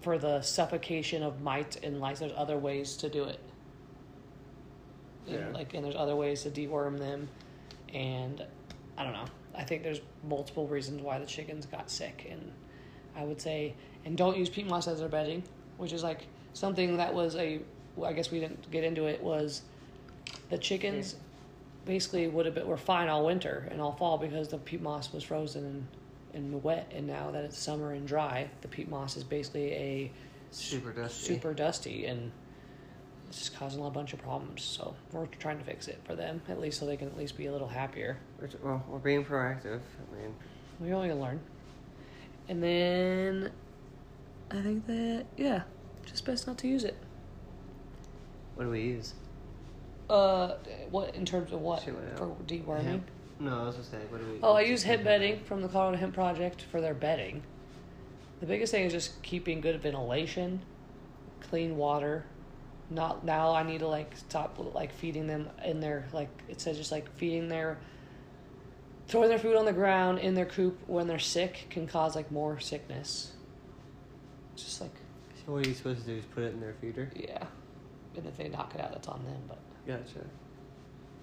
for 0.00 0.16
the 0.16 0.40
suffocation 0.40 1.22
of 1.22 1.42
mites 1.42 1.76
and 1.82 2.00
lice. 2.00 2.20
There's 2.20 2.32
other 2.34 2.56
ways 2.56 2.96
to 2.98 3.10
do 3.10 3.24
it 3.24 3.40
Yeah. 5.26 5.48
like 5.52 5.74
and 5.74 5.84
there's 5.84 5.96
other 5.96 6.16
ways 6.16 6.42
to 6.42 6.50
deworm 6.50 6.98
them. 6.98 7.28
And 7.92 8.44
i 8.98 9.04
don't 9.04 9.12
know. 9.12 9.24
I 9.54 9.64
think 9.64 9.82
there's 9.82 10.00
multiple 10.28 10.66
reasons 10.66 11.00
why 11.02 11.18
the 11.18 11.26
chickens 11.26 11.66
got 11.66 11.90
sick. 11.90 12.26
And 12.30 12.52
i 13.16 13.24
would 13.24 13.40
say 13.40 13.74
and 14.04 14.16
don't 14.16 14.36
use 14.36 14.48
peat 14.50 14.66
moss 14.66 14.86
as 14.88 15.00
their 15.00 15.08
bedding 15.08 15.42
which 15.78 15.92
is 15.92 16.02
like 16.02 16.26
something 16.52 16.96
that 16.98 17.12
was 17.14 17.34
a 17.36 17.60
well, 17.96 18.10
i 18.10 18.12
guess 18.12 18.30
we 18.30 18.38
didn't 18.40 18.70
get 18.70 18.84
into 18.84 19.06
it 19.06 19.22
was 19.22 19.62
the 20.50 20.58
chickens 20.58 21.16
basically 21.86 22.28
would 22.28 22.44
have 22.46 22.54
been 22.54 22.66
were 22.66 22.76
fine 22.76 23.08
all 23.08 23.24
winter 23.24 23.66
and 23.70 23.80
all 23.80 23.92
fall 23.92 24.18
because 24.18 24.48
the 24.48 24.58
peat 24.58 24.82
moss 24.82 25.12
was 25.12 25.22
frozen 25.22 25.64
and, 25.64 25.86
and 26.34 26.62
wet. 26.62 26.90
And 26.94 27.06
now 27.06 27.30
that 27.30 27.44
it's 27.44 27.56
summer 27.56 27.92
and 27.92 28.06
dry 28.06 28.50
the 28.60 28.68
peat 28.68 28.88
moss 28.90 29.16
is 29.16 29.24
basically 29.24 29.72
a 29.72 30.12
Super 30.50 30.92
dusty. 30.92 31.34
super 31.34 31.54
dusty. 31.54 32.06
And 32.06 32.32
it's 33.28 33.38
just 33.38 33.56
causing 33.58 33.84
a 33.84 33.90
bunch 33.90 34.12
of 34.12 34.20
problems 34.20 34.62
so 34.62 34.94
we're 35.12 35.26
trying 35.26 35.58
to 35.58 35.64
fix 35.64 35.88
it 35.88 36.00
for 36.04 36.14
them 36.14 36.40
at 36.48 36.60
least 36.60 36.78
so 36.78 36.86
they 36.86 36.96
can 36.96 37.08
at 37.08 37.16
least 37.16 37.36
be 37.36 37.46
a 37.46 37.52
little 37.52 37.68
happier 37.68 38.18
We're, 38.40 38.48
well, 38.62 38.84
we're 38.88 38.98
being 38.98 39.24
proactive. 39.24 39.80
I 39.80 40.16
mean, 40.20 40.34
we 40.80 40.92
only 40.92 41.12
learn 41.12 41.40
and 42.48 42.62
then 42.62 43.50
i 44.50 44.60
think 44.60 44.86
that 44.86 45.26
yeah 45.36 45.62
just 46.04 46.24
best 46.24 46.46
not 46.46 46.56
to 46.58 46.68
use 46.68 46.84
it 46.84 46.96
what 48.54 48.64
do 48.64 48.70
we 48.70 48.80
use? 48.82 49.14
uh 50.08 50.54
what 50.90 51.14
in 51.14 51.24
terms 51.24 51.52
of 51.52 51.60
what 51.60 51.82
for 51.82 52.28
deworming 52.46 52.84
Hemp? 52.84 53.10
No, 53.38 53.64
I 53.64 53.66
was 53.66 53.76
just 53.76 53.90
saying, 53.90 54.06
what 54.08 54.24
do 54.24 54.32
we? 54.32 54.38
Oh, 54.42 54.54
I 54.54 54.62
use 54.62 54.82
hemp 54.82 55.04
bedding 55.04 55.44
from 55.44 55.60
the 55.60 55.68
Colorado 55.68 55.98
Hemp 55.98 56.14
Project 56.14 56.62
for 56.70 56.80
their 56.80 56.94
bedding. 56.94 57.42
The 58.40 58.46
biggest 58.46 58.72
thing 58.72 58.86
is 58.86 58.92
just 58.94 59.22
keeping 59.22 59.60
good 59.60 59.78
ventilation, 59.82 60.62
clean 61.42 61.76
water. 61.76 62.24
Not 62.88 63.24
now. 63.24 63.52
I 63.52 63.62
need 63.64 63.78
to 63.80 63.88
like 63.88 64.16
stop 64.16 64.56
like 64.74 64.92
feeding 64.92 65.26
them 65.26 65.48
in 65.64 65.80
their 65.80 66.06
like 66.12 66.28
it 66.48 66.60
says 66.60 66.76
just 66.76 66.92
like 66.92 67.12
feeding 67.16 67.48
their 67.48 67.78
throwing 69.08 69.28
their 69.28 69.38
food 69.38 69.56
on 69.56 69.64
the 69.64 69.72
ground 69.72 70.18
in 70.20 70.34
their 70.34 70.46
coop 70.46 70.78
when 70.86 71.06
they're 71.06 71.18
sick 71.18 71.66
can 71.70 71.86
cause 71.86 72.14
like 72.14 72.30
more 72.30 72.60
sickness. 72.60 73.32
It's 74.54 74.62
just 74.64 74.80
like 74.80 74.94
So 75.44 75.52
what 75.52 75.66
are 75.66 75.68
you 75.68 75.74
supposed 75.74 76.00
to 76.02 76.06
do? 76.06 76.16
Is 76.18 76.24
put 76.26 76.44
it 76.44 76.54
in 76.54 76.60
their 76.60 76.74
feeder? 76.80 77.10
yeah, 77.14 77.44
and 78.16 78.26
if 78.26 78.36
they 78.36 78.48
knock 78.48 78.74
it 78.74 78.80
out, 78.80 78.92
that's 78.92 79.08
on 79.08 79.22
them. 79.24 79.40
But 79.48 79.58
Gotcha. 79.86 80.24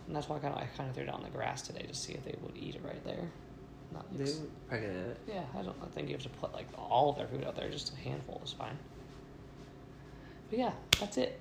and 0.08 0.15
that's 0.15 0.28
why 0.28 0.36
I 0.36 0.39
kind 0.39 0.54
of 0.54 0.62
I 0.62 0.65
kind 0.78 0.89
of 0.89 0.95
threw 0.95 1.06
it 1.06 1.10
on 1.10 1.23
the 1.23 1.30
grass 1.30 1.62
today 1.62 1.84
to 1.84 1.93
see 1.93 2.12
if 2.13 2.26
they 2.26 2.36
would 2.41 2.58
eat 2.58 2.76
it 2.76 2.82
right 2.84 3.04
there. 3.06 3.32
Not 3.93 4.06
They 4.17 4.26
would 4.26 4.52
probably 4.67 4.88
it. 4.88 5.17
Yeah, 5.30 5.43
I 5.58 5.62
don't 5.62 5.76
I 5.82 5.88
think 5.95 6.10
you 6.10 6.15
have 6.15 6.23
to 6.23 6.30
put 6.30 6.54
like 6.54 6.67
all 6.78 7.10
of 7.12 7.15
their 7.17 7.28
food 7.28 7.45
out 7.45 7.56
there. 7.56 7.69
Just 7.69 7.93
a 7.93 7.95
handful 8.02 8.41
is 8.43 8.52
fine. 8.52 8.78
But 10.49 10.60
yeah, 10.60 10.71
that's 10.99 11.17
it. 11.17 11.39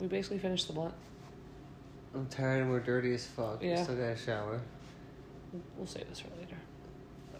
We 0.00 0.06
basically 0.06 0.38
finished 0.38 0.66
the 0.66 0.72
blunt. 0.74 0.94
I'm 2.14 2.26
tired 2.26 2.62
and 2.62 2.70
we're 2.70 2.80
dirty 2.80 3.12
as 3.14 3.26
fuck. 3.26 3.60
We 3.60 3.68
Yeah. 3.70 3.82
still 3.82 3.96
got 3.96 4.04
a 4.04 4.16
shower. 4.16 4.60
We'll- 5.52 5.62
We'll 5.76 5.86
save 5.86 6.08
this 6.08 6.20
for 6.20 6.28
later. 6.38 6.56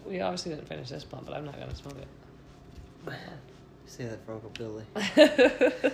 We 0.05 0.21
obviously 0.21 0.53
didn't 0.55 0.67
finish 0.67 0.89
this 0.89 1.03
blunt, 1.03 1.25
but 1.25 1.35
I'm 1.35 1.45
not 1.45 1.59
gonna 1.59 1.75
smoke 1.75 1.97
it. 1.97 2.07
Say 3.85 4.05
that 4.05 4.25
for 4.25 4.33
Uncle 4.33 4.49
Billy. 4.51 4.83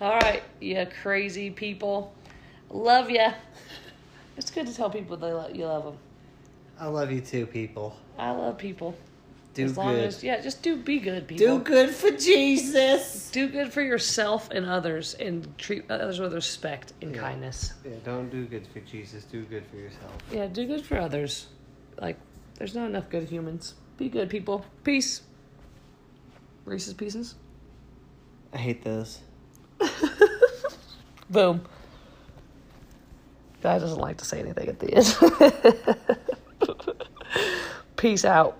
all 0.00 0.18
right, 0.18 0.42
you 0.60 0.86
crazy 1.02 1.50
people. 1.50 2.12
Love 2.70 3.10
ya. 3.10 3.32
It's 4.36 4.50
good 4.50 4.66
to 4.66 4.74
tell 4.74 4.90
people 4.90 5.16
they 5.16 5.32
lo- 5.32 5.50
you 5.52 5.66
love 5.66 5.84
them. 5.84 5.98
I 6.78 6.86
love 6.86 7.10
you 7.12 7.20
too, 7.20 7.46
people. 7.46 7.96
I 8.18 8.30
love 8.30 8.56
people. 8.58 8.94
Do 9.54 9.64
as 9.64 9.76
long 9.76 9.94
good. 9.94 10.04
as 10.04 10.22
yeah, 10.22 10.40
just 10.40 10.62
do 10.62 10.76
be 10.76 11.00
good 11.00 11.26
people. 11.26 11.58
Do 11.58 11.64
good 11.64 11.90
for 11.90 12.10
Jesus. 12.12 13.30
Do 13.30 13.48
good 13.48 13.72
for 13.72 13.82
yourself 13.82 14.48
and 14.50 14.64
others, 14.64 15.14
and 15.14 15.56
treat 15.58 15.90
others 15.90 16.20
with 16.20 16.32
respect 16.34 16.92
and 17.02 17.14
Yeah. 17.14 17.20
kindness. 17.20 17.72
Yeah, 17.84 17.92
don't 18.04 18.30
do 18.30 18.46
good 18.46 18.66
for 18.68 18.78
Jesus. 18.80 19.24
Do 19.24 19.42
good 19.44 19.64
for 19.66 19.76
yourself. 19.76 20.12
Yeah, 20.30 20.46
do 20.46 20.66
good 20.66 20.84
for 20.84 20.98
others. 20.98 21.48
Like, 22.00 22.16
there's 22.54 22.74
not 22.76 22.86
enough 22.86 23.10
good 23.10 23.24
humans. 23.28 23.74
Be 23.96 24.08
good, 24.08 24.30
people. 24.30 24.64
Peace. 24.84 25.22
Reese's 26.64 26.94
Pieces. 26.94 27.34
I 28.52 28.58
hate 28.58 28.82
those. 28.84 29.18
Boom. 31.30 31.62
Guy 33.62 33.78
doesn't 33.78 33.98
like 33.98 34.16
to 34.18 34.24
say 34.24 34.38
anything 34.40 34.68
at 34.68 34.78
the 34.78 34.94
end. 34.94 35.16
Peace 37.96 38.24
out. 38.24 38.59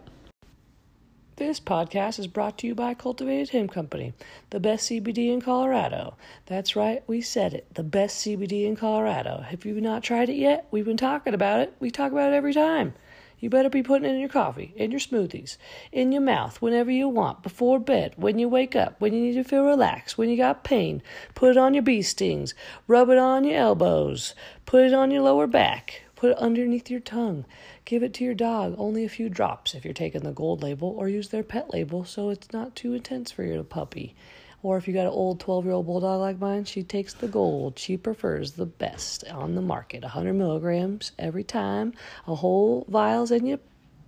This 1.41 1.59
podcast 1.59 2.19
is 2.19 2.27
brought 2.27 2.59
to 2.59 2.67
you 2.67 2.75
by 2.75 2.93
Cultivated 2.93 3.49
Hemp 3.49 3.73
Company, 3.73 4.13
the 4.51 4.61
best 4.61 4.91
CBD 4.91 5.33
in 5.33 5.41
Colorado. 5.41 6.19
That's 6.45 6.77
right, 6.77 7.03
we 7.07 7.23
said 7.23 7.55
it. 7.55 7.75
The 7.77 7.83
best 7.83 8.19
CBD 8.19 8.67
in 8.67 8.77
Colorado. 8.77 9.41
Have 9.49 9.65
you've 9.65 9.79
not 9.79 10.03
tried 10.03 10.29
it 10.29 10.37
yet? 10.37 10.67
We've 10.71 10.85
been 10.85 10.99
talking 10.99 11.33
about 11.33 11.61
it. 11.61 11.75
We 11.81 11.91
talk 11.91 12.13
about 12.13 12.35
it 12.35 12.37
every 12.37 12.53
time. 12.53 12.93
You 13.39 13.49
better 13.49 13.71
be 13.71 13.83
putting 13.83 14.07
it 14.07 14.13
in 14.13 14.21
your 14.21 14.29
coffee, 14.29 14.75
in 14.77 14.91
your 14.91 15.01
smoothies, 15.01 15.57
in 15.93 16.13
your 16.13 16.21
mouth, 16.21 16.61
whenever 16.61 16.91
you 16.91 17.09
want, 17.09 17.43
before 17.43 17.79
bed, 17.79 18.13
when 18.17 18.39
you 18.39 18.47
wake 18.47 18.77
up, 18.77 18.97
when 19.01 19.15
you 19.15 19.23
need 19.23 19.33
to 19.33 19.43
feel 19.43 19.65
relaxed, 19.65 20.19
when 20.19 20.29
you 20.29 20.37
got 20.37 20.63
pain. 20.63 21.03
Put 21.35 21.53
it 21.53 21.57
on 21.57 21.73
your 21.73 21.83
bee 21.83 22.03
stings, 22.03 22.53
rub 22.87 23.09
it 23.09 23.17
on 23.17 23.45
your 23.45 23.57
elbows, 23.57 24.35
put 24.67 24.85
it 24.85 24.93
on 24.93 25.11
your 25.11 25.23
lower 25.23 25.47
back, 25.47 26.03
put 26.17 26.33
it 26.33 26.37
underneath 26.37 26.91
your 26.91 27.01
tongue. 27.01 27.47
Give 27.91 28.05
it 28.05 28.15
to 28.15 28.25
your 28.25 28.35
dog, 28.35 28.77
only 28.79 29.05
a 29.05 29.09
few 29.09 29.29
drops 29.29 29.75
if 29.75 29.85
you're 29.85 29.93
taking 29.93 30.21
the 30.21 30.31
gold 30.31 30.63
label, 30.63 30.95
or 30.97 31.09
use 31.09 31.31
their 31.31 31.43
pet 31.43 31.75
label 31.75 32.05
so 32.05 32.29
it's 32.31 32.53
not 32.53 32.77
too 32.77 32.95
intense 32.95 33.33
for 33.33 33.43
your 33.43 33.65
puppy. 33.65 34.15
Or 34.63 34.77
if 34.77 34.87
you 34.87 34.95
got 34.95 35.07
an 35.07 35.13
old 35.13 35.41
12 35.41 35.65
year 35.65 35.75
old 35.75 35.87
bulldog 35.87 36.21
like 36.21 36.39
mine, 36.39 36.67
she 36.67 36.85
takes 36.85 37.15
the 37.15 37.27
gold. 37.27 37.81
She 37.81 37.97
prefers 37.97 38.53
the 38.53 38.65
best 38.65 39.25
on 39.29 39.57
the 39.57 39.61
market 39.61 40.05
100 40.05 40.35
milligrams 40.35 41.11
every 41.19 41.43
time, 41.43 41.93
a 42.29 42.37
whole 42.37 42.87
vial's 42.89 43.33
in 43.33 43.45
your 43.45 43.59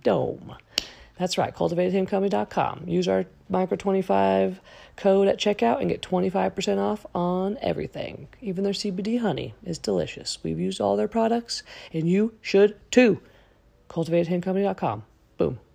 dome. 0.01 0.55
That's 1.17 1.37
right, 1.37 1.53
cultivatedhempcompany.com. 1.53 2.83
Use 2.87 3.09
our 3.09 3.25
micro25 3.51 4.59
code 4.95 5.27
at 5.27 5.39
checkout 5.39 5.81
and 5.81 5.89
get 5.89 6.01
25% 6.01 6.77
off 6.77 7.05
on 7.13 7.57
everything. 7.61 8.29
Even 8.39 8.63
their 8.63 8.71
CBD 8.71 9.19
honey 9.19 9.55
is 9.65 9.77
delicious. 9.77 10.37
We've 10.41 10.57
used 10.57 10.79
all 10.79 10.95
their 10.95 11.09
products, 11.09 11.63
and 11.91 12.07
you 12.07 12.35
should 12.41 12.77
too. 12.89 13.19
Cultivatedhempcompany.com. 13.93 15.03
Boom. 15.37 15.72